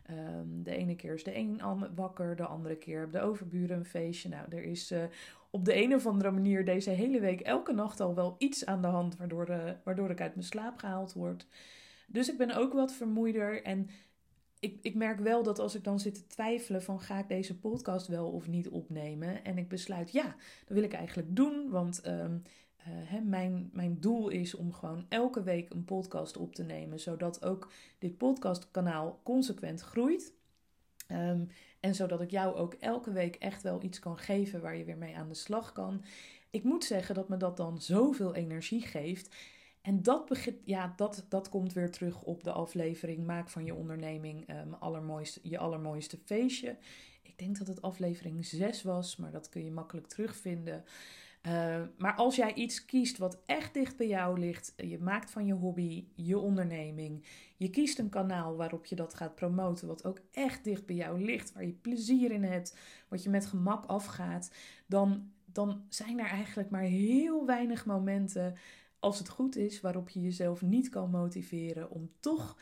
Um, 0.10 0.63
de 0.63 0.75
ene 0.75 0.95
keer 0.95 1.13
is 1.13 1.23
de 1.23 1.36
een 1.36 1.62
wakker, 1.95 2.36
de 2.36 2.45
andere 2.45 2.75
keer 2.75 2.99
hebben 2.99 3.21
de 3.21 3.27
overburen 3.27 3.77
een 3.77 3.86
feestje. 3.86 4.29
Nou, 4.29 4.45
er 4.49 4.63
is 4.63 4.93
op 5.49 5.65
de 5.65 5.75
een 5.84 5.93
of 5.93 6.08
andere 6.08 6.32
manier 6.32 6.65
deze 6.65 6.89
hele 6.89 7.19
week 7.19 7.39
elke 7.41 7.73
nacht 7.73 7.99
al 7.99 8.15
wel 8.15 8.36
iets 8.38 8.65
aan 8.65 8.82
de 8.82 8.88
hand... 8.88 9.17
waardoor, 9.17 9.77
waardoor 9.84 10.10
ik 10.10 10.21
uit 10.21 10.36
mijn 10.36 10.47
slaap 10.47 10.77
gehaald 10.77 11.13
word. 11.13 11.47
Dus 12.08 12.29
ik 12.29 12.38
ben 12.38 12.55
ook 12.55 12.73
wat 12.73 12.93
vermoeider 12.93 13.63
en 13.63 13.89
ik, 14.59 14.79
ik 14.81 14.95
merk 14.95 15.19
wel 15.19 15.43
dat 15.43 15.59
als 15.59 15.75
ik 15.75 15.83
dan 15.83 15.99
zit 15.99 16.13
te 16.13 16.27
twijfelen 16.27 16.83
van 16.83 17.01
ga 17.01 17.19
ik 17.19 17.27
deze 17.27 17.59
podcast 17.59 18.07
wel 18.07 18.31
of 18.31 18.47
niet 18.47 18.69
opnemen. 18.69 19.43
En 19.43 19.57
ik 19.57 19.67
besluit 19.67 20.11
ja, 20.11 20.35
dat 20.65 20.77
wil 20.77 20.83
ik 20.83 20.93
eigenlijk 20.93 21.35
doen. 21.35 21.69
Want 21.69 22.07
um, 22.07 22.43
hè, 22.89 23.19
mijn, 23.19 23.69
mijn 23.73 23.99
doel 23.99 24.29
is 24.29 24.55
om 24.55 24.73
gewoon 24.73 25.05
elke 25.09 25.43
week 25.43 25.69
een 25.69 25.85
podcast 25.85 26.37
op 26.37 26.55
te 26.55 26.63
nemen, 26.63 26.99
zodat 26.99 27.43
ook 27.43 27.71
dit 27.97 28.17
podcastkanaal 28.17 29.19
consequent 29.23 29.81
groeit. 29.81 30.33
Ehm, 31.07 31.45
en 31.79 31.95
zodat 31.95 32.21
ik 32.21 32.31
jou 32.31 32.55
ook 32.55 32.73
elke 32.73 33.11
week 33.11 33.35
echt 33.35 33.63
wel 33.63 33.83
iets 33.83 33.99
kan 33.99 34.17
geven 34.17 34.61
waar 34.61 34.75
je 34.75 34.83
weer 34.83 34.97
mee 34.97 35.15
aan 35.15 35.27
de 35.27 35.33
slag 35.33 35.71
kan. 35.71 36.03
Ik 36.49 36.63
moet 36.63 36.83
zeggen 36.83 37.15
dat 37.15 37.29
me 37.29 37.37
dat 37.37 37.57
dan 37.57 37.81
zoveel 37.81 38.35
energie 38.35 38.81
geeft. 38.81 39.35
En 39.81 40.01
dat, 40.01 40.25
begint, 40.25 40.57
ja, 40.65 40.93
dat, 40.95 41.25
dat 41.29 41.49
komt 41.49 41.73
weer 41.73 41.91
terug 41.91 42.21
op 42.21 42.43
de 42.43 42.51
aflevering 42.51 43.25
Maak 43.25 43.49
van 43.49 43.65
je 43.65 43.73
onderneming 43.73 44.49
um, 44.49 44.73
allermooiste, 44.73 45.39
je 45.43 45.57
allermooiste 45.57 46.17
feestje. 46.25 46.77
Ik 47.21 47.37
denk 47.37 47.57
dat 47.57 47.67
het 47.67 47.81
aflevering 47.81 48.45
6 48.45 48.83
was, 48.83 49.15
maar 49.15 49.31
dat 49.31 49.49
kun 49.49 49.63
je 49.63 49.71
makkelijk 49.71 50.07
terugvinden. 50.07 50.83
Uh, 51.47 51.81
maar 51.97 52.15
als 52.15 52.35
jij 52.35 52.53
iets 52.53 52.85
kiest 52.85 53.17
wat 53.17 53.41
echt 53.45 53.73
dicht 53.73 53.97
bij 53.97 54.07
jou 54.07 54.39
ligt, 54.39 54.73
je 54.77 54.99
maakt 54.99 55.31
van 55.31 55.45
je 55.45 55.53
hobby 55.53 56.05
je 56.15 56.37
onderneming, 56.37 57.25
je 57.57 57.69
kiest 57.69 57.99
een 57.99 58.09
kanaal 58.09 58.55
waarop 58.55 58.85
je 58.85 58.95
dat 58.95 59.13
gaat 59.13 59.35
promoten, 59.35 59.87
wat 59.87 60.05
ook 60.05 60.19
echt 60.31 60.63
dicht 60.63 60.85
bij 60.85 60.95
jou 60.95 61.21
ligt, 61.25 61.53
waar 61.53 61.65
je 61.65 61.71
plezier 61.71 62.31
in 62.31 62.43
hebt, 62.43 62.77
wat 63.07 63.23
je 63.23 63.29
met 63.29 63.45
gemak 63.45 63.85
afgaat, 63.85 64.51
dan, 64.85 65.31
dan 65.45 65.83
zijn 65.89 66.19
er 66.19 66.29
eigenlijk 66.29 66.69
maar 66.69 66.81
heel 66.81 67.45
weinig 67.45 67.85
momenten 67.85 68.55
als 68.99 69.19
het 69.19 69.29
goed 69.29 69.55
is, 69.55 69.81
waarop 69.81 70.09
je 70.09 70.21
jezelf 70.21 70.62
niet 70.62 70.89
kan 70.89 71.09
motiveren 71.09 71.89
om 71.89 72.09
toch 72.19 72.57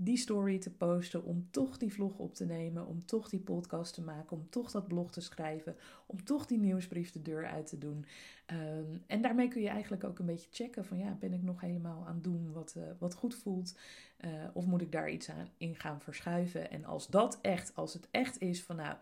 die 0.00 0.16
story 0.16 0.58
te 0.58 0.70
posten, 0.70 1.24
om 1.24 1.48
toch 1.50 1.78
die 1.78 1.92
vlog 1.92 2.18
op 2.18 2.34
te 2.34 2.46
nemen, 2.46 2.86
om 2.86 3.04
toch 3.04 3.28
die 3.28 3.40
podcast 3.40 3.94
te 3.94 4.02
maken, 4.02 4.36
om 4.36 4.50
toch 4.50 4.70
dat 4.70 4.88
blog 4.88 5.10
te 5.10 5.20
schrijven, 5.20 5.76
om 6.06 6.24
toch 6.24 6.46
die 6.46 6.58
nieuwsbrief 6.58 7.12
de 7.12 7.22
deur 7.22 7.46
uit 7.46 7.66
te 7.66 7.78
doen. 7.78 8.06
Um, 8.46 9.02
en 9.06 9.22
daarmee 9.22 9.48
kun 9.48 9.62
je 9.62 9.68
eigenlijk 9.68 10.04
ook 10.04 10.18
een 10.18 10.26
beetje 10.26 10.48
checken 10.50 10.84
van 10.84 10.98
ja, 10.98 11.16
ben 11.20 11.32
ik 11.32 11.42
nog 11.42 11.60
helemaal 11.60 12.06
aan 12.06 12.14
het 12.14 12.24
doen 12.24 12.52
wat, 12.52 12.74
uh, 12.76 12.82
wat 12.98 13.14
goed 13.14 13.34
voelt? 13.34 13.78
Uh, 14.24 14.30
of 14.52 14.66
moet 14.66 14.82
ik 14.82 14.92
daar 14.92 15.10
iets 15.10 15.30
aan 15.30 15.48
in 15.56 15.74
gaan 15.74 16.00
verschuiven? 16.00 16.70
En 16.70 16.84
als 16.84 17.06
dat 17.06 17.38
echt, 17.42 17.74
als 17.74 17.92
het 17.92 18.08
echt 18.10 18.40
is 18.40 18.62
van 18.62 18.76
nou, 18.76 18.96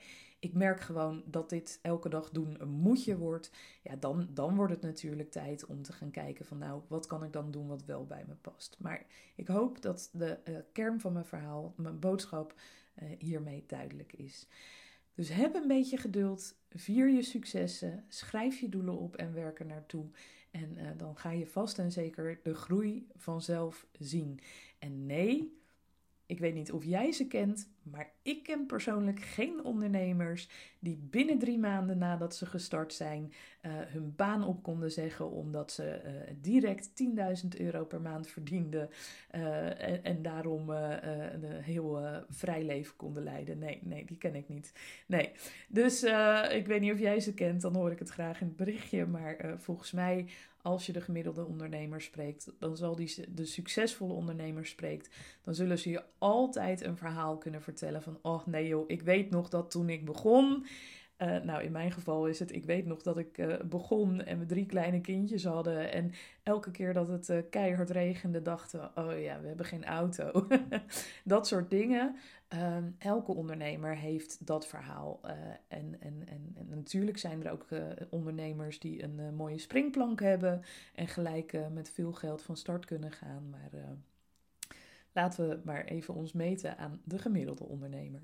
ik 0.47 0.55
merk 0.55 0.81
gewoon 0.81 1.23
dat 1.27 1.51
dit 1.51 1.79
elke 1.83 2.09
dag 2.09 2.31
doen 2.31 2.61
een 2.61 2.71
moedje 2.71 3.19
wordt, 3.19 3.51
ja, 3.83 3.97
dan, 3.97 4.29
dan 4.35 4.57
wordt 4.57 4.73
het 4.73 4.83
natuurlijk 4.83 5.31
tijd 5.31 5.67
om 5.67 5.83
te 5.83 5.93
gaan 5.93 6.11
kijken 6.11 6.45
van 6.45 6.59
nou, 6.59 6.83
wat 6.89 7.07
kan 7.07 7.25
ik 7.25 7.33
dan 7.33 7.51
doen 7.51 7.67
wat 7.67 7.85
wel 7.85 8.07
bij 8.07 8.25
me 8.29 8.35
past. 8.35 8.77
Maar 8.79 9.07
ik 9.35 9.49
hoop 9.49 9.83
dat 9.83 10.11
de 10.13 10.39
uh, 10.45 10.57
kern 10.73 11.01
van 11.01 11.13
mijn 11.13 11.25
verhaal, 11.25 11.75
mijn 11.77 11.99
boodschap 11.99 12.55
uh, 13.03 13.09
hiermee 13.19 13.65
duidelijk 13.67 14.13
is. 14.13 14.47
Dus 15.15 15.29
heb 15.29 15.55
een 15.55 15.69
beetje 15.69 15.97
geduld, 15.97 16.55
vier 16.71 17.09
je 17.09 17.23
successen, 17.23 18.05
schrijf 18.09 18.59
je 18.59 18.69
doelen 18.69 18.99
op 18.99 19.17
en 19.17 19.35
werk 19.35 19.61
er 19.61 19.67
naartoe. 19.67 20.07
En 20.51 20.79
uh, 20.79 20.89
dan 20.97 21.17
ga 21.17 21.31
je 21.31 21.47
vast 21.47 21.79
en 21.79 21.93
zeker 21.93 22.41
de 22.43 22.55
groei 22.55 23.07
vanzelf 23.15 23.87
zien. 23.99 24.41
En 24.79 25.07
nee, 25.07 25.61
ik 26.27 26.39
weet 26.39 26.55
niet 26.55 26.73
of 26.73 26.85
jij 26.85 27.13
ze 27.13 27.27
kent, 27.27 27.71
maar 27.83 28.13
ik 28.23 28.43
ken 28.43 28.67
persoonlijk 28.67 29.21
geen 29.21 29.65
ondernemers 29.65 30.49
die 30.79 30.97
binnen 31.11 31.39
drie 31.39 31.59
maanden 31.59 31.99
nadat 31.99 32.37
ze 32.37 32.47
gestart 32.47 32.93
zijn 32.93 33.33
uh, 33.63 33.73
hun 33.73 34.13
baan 34.17 34.45
op 34.45 34.63
konden 34.63 34.93
zeggen 34.93 35.31
omdat 35.31 35.73
ze 35.73 36.01
uh, 36.05 36.35
direct 36.41 36.91
10.000 37.43 37.49
euro 37.59 37.85
per 37.85 38.01
maand 38.01 38.29
verdienden 38.29 38.89
uh, 39.35 39.83
en, 39.83 40.05
en, 40.05 40.23
daarom 40.23 40.71
een 40.71 41.45
heel 41.45 42.01
vrij 42.29 42.65
leven 42.65 42.97
konden 42.97 43.23
leiden. 43.23 43.59
Nee, 43.59 43.81
nee, 43.83 44.05
die 44.05 44.19
ken 44.19 44.35
ik 44.35 44.49
niet. 44.49 44.73
Nee, 45.07 45.33
dus 45.69 46.03
ik 46.51 46.67
weet 46.67 46.81
niet 46.81 46.93
of 46.93 46.99
jij 46.99 47.21
ze 47.21 47.35
kent, 47.35 47.61
dan 47.61 47.75
hoor 47.75 47.91
ik 47.91 47.99
het 47.99 48.11
graag 48.11 48.41
in 48.41 48.47
het 48.47 48.57
berichtje. 48.57 49.07
Maar 49.07 49.55
volgens 49.59 49.93
mij 49.93 50.27
als 50.67 50.87
je 50.87 50.93
de 50.93 51.01
gemiddelde 51.01 51.45
ondernemer 51.45 52.01
spreekt, 52.01 52.53
dan 52.59 52.77
zal 52.77 52.97
die 52.97 53.25
de 53.35 53.45
succesvolle 53.45 54.13
ondernemer 54.13 54.67
spreekt, 54.67 55.15
dan 55.43 55.55
zullen 55.55 55.79
ze 55.79 55.91
je 55.91 56.03
altijd 56.19 56.81
een 56.81 56.97
verhaal 56.97 57.39
kunnen 57.39 57.63
vertellen 57.63 58.03
van, 58.03 58.19
oh 58.23 58.47
nee 58.47 58.67
joh, 58.67 58.85
ik 58.87 59.03
weet 59.03 59.31
nog 59.31 59.49
dat 59.49 59.71
toen 59.71 59.89
ik 59.89 60.05
begon. 60.05 60.67
Uh, 61.23 61.37
nou, 61.37 61.63
in 61.63 61.73
mijn 61.73 61.93
geval 61.93 62.27
is 62.27 62.39
het, 62.39 62.53
ik 62.53 62.65
weet 62.65 62.87
nog 62.87 63.03
dat 63.03 63.19
ik 63.19 63.39
uh, 63.39 63.61
begon 63.61 64.23
en 64.23 64.39
we 64.39 64.47
drie 64.47 64.67
kleine 64.67 65.01
kindjes 65.01 65.45
hadden. 65.45 65.93
En 65.93 66.13
elke 66.43 66.71
keer 66.71 66.93
dat 66.93 67.09
het 67.09 67.29
uh, 67.29 67.39
keihard 67.51 67.91
regende, 67.91 68.43
dachten 68.43 68.91
oh 68.95 69.21
ja, 69.21 69.41
we 69.41 69.47
hebben 69.47 69.67
geen 69.67 69.85
auto. 69.85 70.47
dat 71.25 71.47
soort 71.47 71.71
dingen. 71.71 72.17
Ehm, 72.49 72.91
elke 72.99 73.33
ondernemer 73.33 73.97
heeft 73.97 74.47
dat 74.47 74.67
verhaal. 74.67 75.21
En, 75.69 76.01
en, 76.01 76.23
en, 76.27 76.55
en, 76.57 76.67
natuurlijk 76.69 77.19
zijn 77.19 77.45
er 77.45 77.53
ook 77.53 77.67
ondernemers 78.11 78.79
die 78.79 79.03
een 79.03 79.35
mooie 79.35 79.59
springplank 79.59 80.21
hebben 80.21 80.63
en 80.95 81.09
gelijk 81.09 81.59
met 81.73 81.91
veel 81.91 82.13
geld 82.13 82.43
van 82.43 82.57
start 82.57 82.85
kunnen 82.85 83.13
gaan. 83.13 83.51
Maar 83.51 83.71
laten 85.13 85.49
we 85.49 85.61
maar 85.65 85.85
even 85.85 86.15
ons 86.15 86.33
meten 86.33 86.79
aan 86.79 87.01
de 87.05 87.19
gemiddelde 87.19 87.65
ondernemer. 87.65 88.23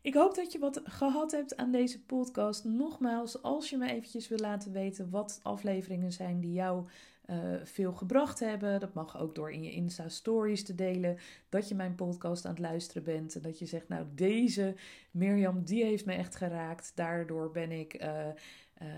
Ik 0.00 0.14
hoop 0.14 0.34
dat 0.34 0.52
je 0.52 0.58
wat 0.58 0.80
gehad 0.84 1.30
hebt 1.30 1.56
aan 1.56 1.70
deze 1.70 2.04
podcast. 2.04 2.64
Nogmaals, 2.64 3.42
als 3.42 3.70
je 3.70 3.76
me 3.76 3.90
eventjes 3.90 4.28
wil 4.28 4.38
laten 4.38 4.72
weten 4.72 5.10
wat 5.10 5.40
afleveringen 5.42 6.12
zijn 6.12 6.40
die 6.40 6.52
jou 6.52 6.86
uh, 7.26 7.36
veel 7.64 7.92
gebracht 7.92 8.40
hebben. 8.40 8.80
Dat 8.80 8.94
mag 8.94 9.20
ook 9.20 9.34
door 9.34 9.52
in 9.52 9.62
je 9.62 9.70
Insta 9.70 10.08
Stories 10.08 10.64
te 10.64 10.74
delen. 10.74 11.18
Dat 11.48 11.68
je 11.68 11.74
mijn 11.74 11.94
podcast 11.94 12.44
aan 12.44 12.50
het 12.50 12.60
luisteren 12.60 13.02
bent. 13.02 13.34
En 13.36 13.42
dat 13.42 13.58
je 13.58 13.66
zegt, 13.66 13.88
nou 13.88 14.06
deze 14.14 14.74
Mirjam, 15.10 15.64
die 15.64 15.84
heeft 15.84 16.06
me 16.06 16.12
echt 16.12 16.36
geraakt. 16.36 16.92
Daardoor 16.94 17.50
ben 17.50 17.72
ik... 17.72 18.02
Uh, 18.02 18.26
uh, 18.82 18.88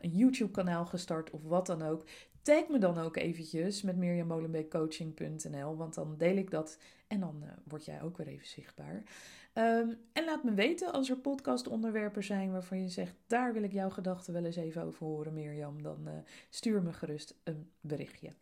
een 0.00 0.10
YouTube-kanaal 0.10 0.86
gestart 0.86 1.30
of 1.30 1.42
wat 1.42 1.66
dan 1.66 1.82
ook. 1.82 2.04
Tag 2.42 2.68
me 2.68 2.78
dan 2.78 2.98
ook 2.98 3.16
eventjes 3.16 3.82
met 3.82 3.96
mirjammolenbeekcoaching.nl, 3.96 5.76
want 5.76 5.94
dan 5.94 6.14
deel 6.18 6.36
ik 6.36 6.50
dat 6.50 6.78
en 7.06 7.20
dan 7.20 7.44
word 7.64 7.84
jij 7.84 8.02
ook 8.02 8.16
weer 8.16 8.26
even 8.26 8.46
zichtbaar. 8.46 9.02
Um, 9.54 9.98
en 10.12 10.24
laat 10.24 10.44
me 10.44 10.54
weten 10.54 10.92
als 10.92 11.10
er 11.10 11.16
podcastonderwerpen 11.16 12.24
zijn 12.24 12.52
waarvan 12.52 12.80
je 12.80 12.88
zegt, 12.88 13.14
daar 13.26 13.52
wil 13.52 13.62
ik 13.62 13.72
jouw 13.72 13.90
gedachten 13.90 14.32
wel 14.32 14.44
eens 14.44 14.56
even 14.56 14.82
over 14.82 15.06
horen 15.06 15.34
Mirjam, 15.34 15.82
dan 15.82 15.98
uh, 16.04 16.12
stuur 16.50 16.82
me 16.82 16.92
gerust 16.92 17.40
een 17.44 17.70
berichtje. 17.80 18.34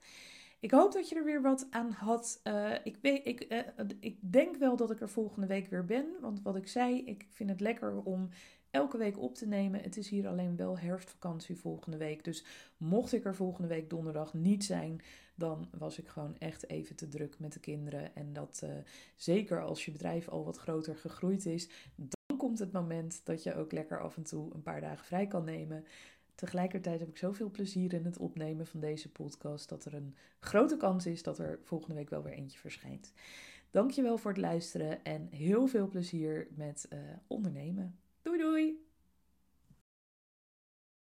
Ik 0.61 0.71
hoop 0.71 0.93
dat 0.93 1.09
je 1.09 1.15
er 1.15 1.25
weer 1.25 1.43
wat 1.43 1.67
aan 1.71 1.91
had. 1.91 2.41
Uh, 2.45 2.73
ik, 2.85 2.97
ik, 3.03 3.65
ik 4.01 4.19
denk 4.33 4.57
wel 4.57 4.77
dat 4.77 4.91
ik 4.91 5.01
er 5.01 5.09
volgende 5.09 5.47
week 5.47 5.67
weer 5.67 5.85
ben. 5.85 6.07
Want 6.21 6.43
wat 6.43 6.57
ik 6.57 6.69
zei, 6.69 7.05
ik 7.05 7.27
vind 7.31 7.51
het 7.51 7.61
lekker 7.61 8.03
om 8.03 8.29
elke 8.71 8.99
week 8.99 9.19
op 9.19 9.35
te 9.35 9.47
nemen. 9.47 9.81
Het 9.81 9.97
is 9.97 10.09
hier 10.09 10.29
alleen 10.29 10.57
wel 10.57 10.79
herfstvakantie 10.79 11.57
volgende 11.57 11.97
week. 11.97 12.25
Dus 12.25 12.45
mocht 12.77 13.13
ik 13.13 13.25
er 13.25 13.35
volgende 13.35 13.69
week 13.69 13.91
donderdag 13.91 14.35
niet 14.35 14.65
zijn, 14.65 15.01
dan 15.41 15.69
was 15.79 15.99
ik 15.99 16.09
gewoon 16.09 16.39
echt 16.39 16.69
even 16.69 16.97
te 16.97 17.09
druk 17.09 17.39
met 17.39 17.53
de 17.53 17.61
kinderen. 17.61 18.15
En 18.15 18.33
dat 18.33 18.61
uh, 18.65 18.71
zeker 19.17 19.63
als 19.63 19.85
je 19.85 19.91
bedrijf 19.91 20.29
al 20.29 20.45
wat 20.45 20.57
groter 20.57 20.97
gegroeid 20.97 21.47
is, 21.47 21.69
dan 21.95 22.37
komt 22.37 22.59
het 22.59 22.73
moment 22.73 23.21
dat 23.25 23.43
je 23.43 23.55
ook 23.55 23.73
lekker 23.73 24.01
af 24.01 24.17
en 24.17 24.23
toe 24.23 24.55
een 24.55 24.63
paar 24.63 24.81
dagen 24.81 25.05
vrij 25.05 25.27
kan 25.27 25.45
nemen. 25.45 25.85
Tegelijkertijd 26.35 27.01
heb 27.01 27.09
ik 27.09 27.17
zoveel 27.17 27.51
plezier 27.51 27.93
in 27.93 28.05
het 28.05 28.19
opnemen 28.19 28.67
van 28.67 28.81
deze 28.81 29.13
podcast 29.13 29.69
dat 29.69 29.85
er 29.85 29.95
een 29.95 30.17
grote 30.41 30.77
kans 30.77 31.07
is 31.07 31.23
dat 31.23 31.39
er 31.39 31.61
volgende 31.63 31.95
week 31.95 32.11
wel 32.11 32.23
weer 32.23 32.33
eentje 32.33 32.59
verschijnt. 32.59 33.13
Dankjewel 33.71 34.19
voor 34.19 34.31
het 34.31 34.41
luisteren 34.41 35.05
en 35.05 35.29
heel 35.31 35.67
veel 35.67 35.89
plezier 35.89 36.49
met 36.55 36.89
uh, 36.93 36.99
ondernemen. 37.27 37.99
Doei 38.23 38.39
doei! 38.39 38.90